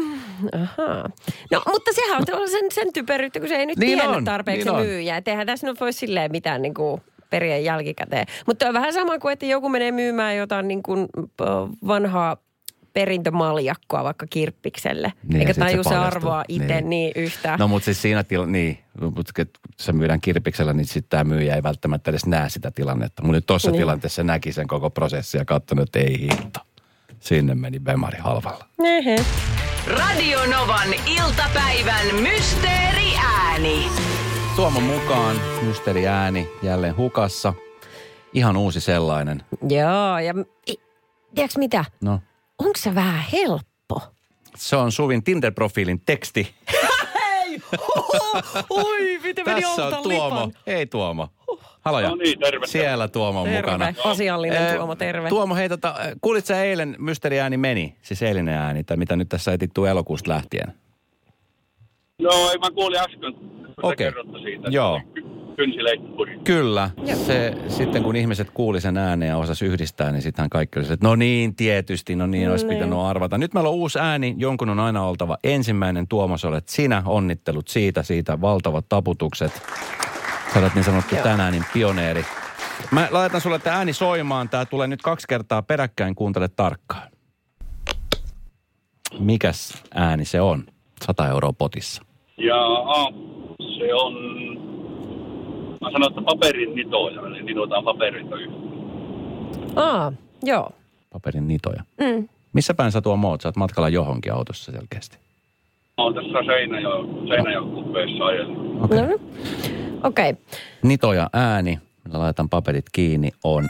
aha. 0.54 1.10
No, 1.52 1.62
mutta 1.68 1.92
sehän 1.94 2.24
on 2.32 2.50
sen, 2.50 2.66
sen 2.72 2.94
typeryyttä, 2.94 3.40
kun 3.40 3.50
se 3.50 3.56
ei 3.56 3.66
nyt 3.66 3.78
Niin 3.78 3.98
tiennyt 3.98 4.18
on, 4.18 4.26
tarpeeksi 4.26 4.66
niin 4.66 4.76
on. 4.76 4.82
myyjää. 4.86 5.18
Et 5.18 5.28
eihän 5.28 5.48
tässä 5.48 5.68
nyt 5.68 5.80
voi 5.80 5.94
silleen 5.94 6.32
mitään 6.32 6.62
niin 6.62 6.74
kuin 6.74 7.02
periä 7.30 7.58
jälkikäteen. 7.58 8.26
Mutta 8.48 8.68
on 8.68 8.74
vähän 8.74 8.94
sama 8.94 9.20
kuin, 9.20 9.34
että 9.34 9.46
joku 9.46 9.70
menee 9.70 9.92
myymään 9.92 10.38
jotain 10.38 10.68
niin 10.68 10.84
kuin 10.84 11.08
vanhaa 11.88 12.38
perintömaljakkoa 12.94 14.04
vaikka 14.04 14.26
kirppikselle. 14.30 15.14
Niin, 15.24 15.40
Eikä 15.42 15.54
sit 15.54 15.64
se 15.84 15.90
se 15.90 15.96
arvoa 15.96 16.44
itse 16.48 16.82
niin. 16.82 16.90
Niin. 16.90 17.12
yhtään. 17.16 17.60
No 17.60 17.68
mutta 17.68 17.86
siis 17.86 18.02
siinä 18.02 18.24
tila, 18.24 18.46
niin, 18.46 18.80
mutta 19.02 19.34
kun 19.36 19.46
se 19.80 19.94
myydään 19.94 20.22
kirpiksellä, 20.22 20.74
niin 20.74 20.86
sitten 20.86 21.10
tämä 21.10 21.24
myyjä 21.24 21.56
ei 21.56 21.64
välttämättä 21.64 22.12
edes 22.12 22.26
näe 22.26 22.50
sitä 22.50 22.72
tilannetta. 22.72 23.22
Mutta 23.24 23.36
nyt 23.36 23.46
tuossa 23.46 23.72
Niin. 23.72 23.80
tilanteessa 23.80 24.24
näki 24.24 24.52
sen 24.52 24.68
koko 24.68 24.90
prosessin 24.90 25.40
ja 25.40 25.46
katsonut, 25.46 25.84
että 25.84 26.00
ei 26.00 26.22
hitto. 26.22 26.60
Sinne 27.20 27.56
meni 27.56 27.80
Bemari 27.80 28.18
halvalla. 28.18 28.66
Ehe. 28.84 29.16
Radio 29.88 30.40
Novan 30.46 30.88
iltapäivän 31.06 32.06
mysteeriääni. 32.22 33.88
Tuomo 34.56 34.80
mukaan, 34.80 35.36
mysteri 35.62 36.08
ääni 36.08 36.50
jälleen 36.64 36.98
hukassa. 36.98 37.54
Ihan 38.34 38.58
uusi 38.58 38.82
sellainen. 38.82 39.44
Joo, 39.70 40.20
ja 40.20 40.34
tiedätkö 41.36 41.60
mitä? 41.60 41.86
No, 42.02 42.20
Onko 42.60 42.78
se 42.78 42.96
vähän 42.96 43.26
helppo? 43.34 44.02
se 44.56 44.76
on 44.76 44.92
Suvin 44.92 45.24
Tinder-profiilin 45.24 46.02
teksti. 46.06 46.56
Oi, 48.70 49.20
miten 49.24 49.46
Tässä 49.46 49.86
on 49.86 50.04
Tuomo. 50.04 50.52
Hei 50.68 50.86
Tuomo. 50.86 51.28
Haloja. 51.82 52.10
No 52.10 52.16
niin, 52.16 52.40
terve. 52.40 52.68
Siellä 52.68 53.08
Tuomo 53.08 53.42
on 53.42 53.50
mukana. 53.50 53.86
Terve, 53.86 54.10
asiallinen 54.10 54.68
Eh, 54.68 54.76
Tuomo, 54.76 54.96
terve. 54.96 55.30
Tuomo, 55.30 55.56
hei 55.56 55.70
tota, 55.70 55.96
eh, 56.04 56.16
kuulit 56.22 56.46
sä 56.46 56.64
eilen 56.64 56.96
mysteriääni 57.00 57.58
meni? 57.58 57.96
Siis 58.02 58.22
eilinen 58.22 58.56
ääni, 58.56 58.84
tai 58.84 58.98
mitä 58.98 59.16
nyt 59.16 59.30
tässä 59.30 59.54
etittuu 59.54 59.86
elokuusta 59.86 60.30
lähtien? 60.32 60.74
No, 62.22 62.30
ei 62.52 62.58
mä 62.58 62.72
kuulin 62.72 63.00
äsken, 63.00 63.34
kun 63.82 63.90
te 63.90 63.96
kerrotte 63.96 64.38
siitä. 64.40 64.58
että 64.58 64.70
Joo. 64.70 65.02
Ky- 65.60 65.66
Kynsileikkuri. 65.66 66.40
Kyllä. 66.44 66.90
Se, 67.14 67.54
sitten 67.68 68.04
kun 68.04 68.16
ihmiset 68.16 68.50
kuuli 68.52 68.82
sen 68.82 68.98
ääneen 68.98 69.30
ja 69.30 69.38
osasi 69.38 69.66
yhdistää, 69.66 70.12
niin 70.12 70.22
sittenhän 70.22 70.50
kaikki 70.50 70.80
oli 70.80 70.94
että 70.94 71.08
no 71.08 71.16
niin, 71.16 71.56
tietysti, 71.56 72.16
no 72.16 72.28
niin, 72.28 72.52
olisi 72.52 72.68
Niin. 72.68 72.78
pitänyt 72.78 73.00
arvata. 73.00 73.38
Nyt 73.38 73.54
meillä 73.54 73.70
on 73.70 73.76
uusi 73.76 74.00
ääni, 74.00 74.36
jonkun 74.38 74.70
on 74.70 74.80
aina 74.80 75.04
oltava 75.06 75.38
ensimmäinen. 75.44 76.08
Tuomas, 76.08 76.46
olet 76.46 76.70
sinä, 76.70 77.04
onnittelut 77.06 77.68
siitä, 77.68 78.04
siitä 78.04 78.42
valtavat 78.42 78.86
taputukset. 78.90 79.62
Sä 80.54 80.60
olet 80.60 80.76
niin 80.76 80.84
sanottu 80.84 81.16
Joo. 81.16 81.24
tänään 81.24 81.52
niin 81.52 81.66
pioneeri. 81.74 82.26
Mä 82.92 83.08
laitan 83.12 83.42
sulle 83.42 83.60
tämä 83.60 83.76
ääni 83.76 83.94
soimaan. 83.94 84.50
Tämä 84.50 84.66
tulee 84.66 84.88
nyt 84.88 85.02
kaksi 85.02 85.28
kertaa 85.28 85.62
peräkkäin, 85.62 86.16
kuuntele 86.16 86.48
tarkkaan. 86.48 87.08
Mikäs 89.20 89.84
ääni 89.94 90.26
se 90.26 90.42
on? 90.42 90.64
100 91.06 91.28
euroa 91.30 91.54
potissa. 91.54 92.02
Ja 92.38 92.66
a, 92.76 93.06
se 93.78 93.94
on, 93.94 94.14
mä 95.82 95.92
sanon, 95.92 96.10
että 96.10 96.22
paperin 96.22 96.76
nitoja, 96.76 97.22
eli 97.28 97.44
nitotaan 97.44 97.84
paperita 97.84 98.36
yhteen. 98.36 98.70
Aa, 99.76 100.14
joo. 100.44 100.72
Paperin 101.14 101.48
nitoja. 101.48 101.84
Mm. 101.98 102.30
Missä 102.54 102.74
päin 102.74 102.92
sä 102.92 103.02
tuo 103.02 103.18
moot? 103.18 103.42
Sä 103.42 103.48
oot 103.48 103.56
matkalla 103.56 103.90
johonkin 103.90 104.34
autossa 104.34 104.72
selkeästi. 104.72 105.18
Mä 105.98 106.04
oon 106.04 106.14
tässä 106.14 106.44
Seinäjo, 106.46 107.06
Seinäjokupeessa 107.28 108.26
ajellut. 108.26 108.84
Okei. 108.84 109.02
No 109.02 109.08
niin. 109.08 109.20
Okei. 110.04 110.30
Okay. 110.30 110.44
Nitoja 110.84 111.30
ääni, 111.34 111.80
millä 112.06 112.20
laitan 112.20 112.50
paperit 112.50 112.86
kiinni, 112.92 113.32
on 113.44 113.64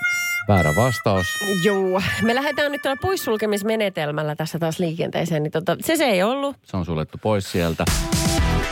väärä 0.48 0.74
vastaus. 0.78 1.26
Joo. 1.64 2.02
Me 2.24 2.36
lähdetään 2.36 2.72
nyt 2.72 2.82
tällä 2.82 2.98
poissulkemismenetelmällä 3.02 4.36
tässä 4.36 4.60
taas 4.60 4.80
liikenteeseen. 4.80 5.44
Niin 5.44 5.52
tota, 5.52 5.76
se 5.82 5.96
se 5.96 6.06
ei 6.06 6.24
ollut. 6.24 6.56
Se 6.64 6.78
on 6.78 6.86
suljettu 6.86 7.18
pois 7.22 7.52
sieltä. 7.52 7.86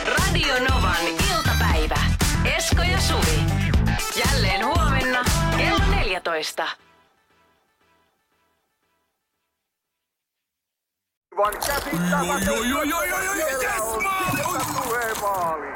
Radio 0.06 0.54
Novan. 0.54 1.27
Esko 2.58 2.82
ja 2.82 3.00
Suvi. 3.00 3.40
Jälleen 4.24 4.66
huomenna 4.66 5.24
kello 5.56 5.84
14. 5.90 6.66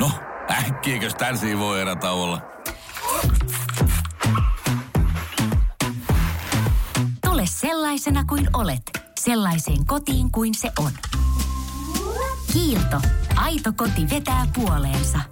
No, 0.00 0.10
äkkiäkös 0.50 1.14
tän 1.14 1.38
voi 1.58 1.80
erä 1.80 1.96
olla? 2.10 2.40
Tule 7.26 7.42
sellaisena 7.46 8.24
kuin 8.24 8.48
olet, 8.52 8.82
sellaiseen 9.20 9.86
kotiin 9.86 10.32
kuin 10.32 10.54
se 10.54 10.72
on. 10.78 10.92
Kiilto. 12.52 13.00
Aito 13.36 13.72
koti 13.76 14.10
vetää 14.10 14.46
puoleensa. 14.54 15.31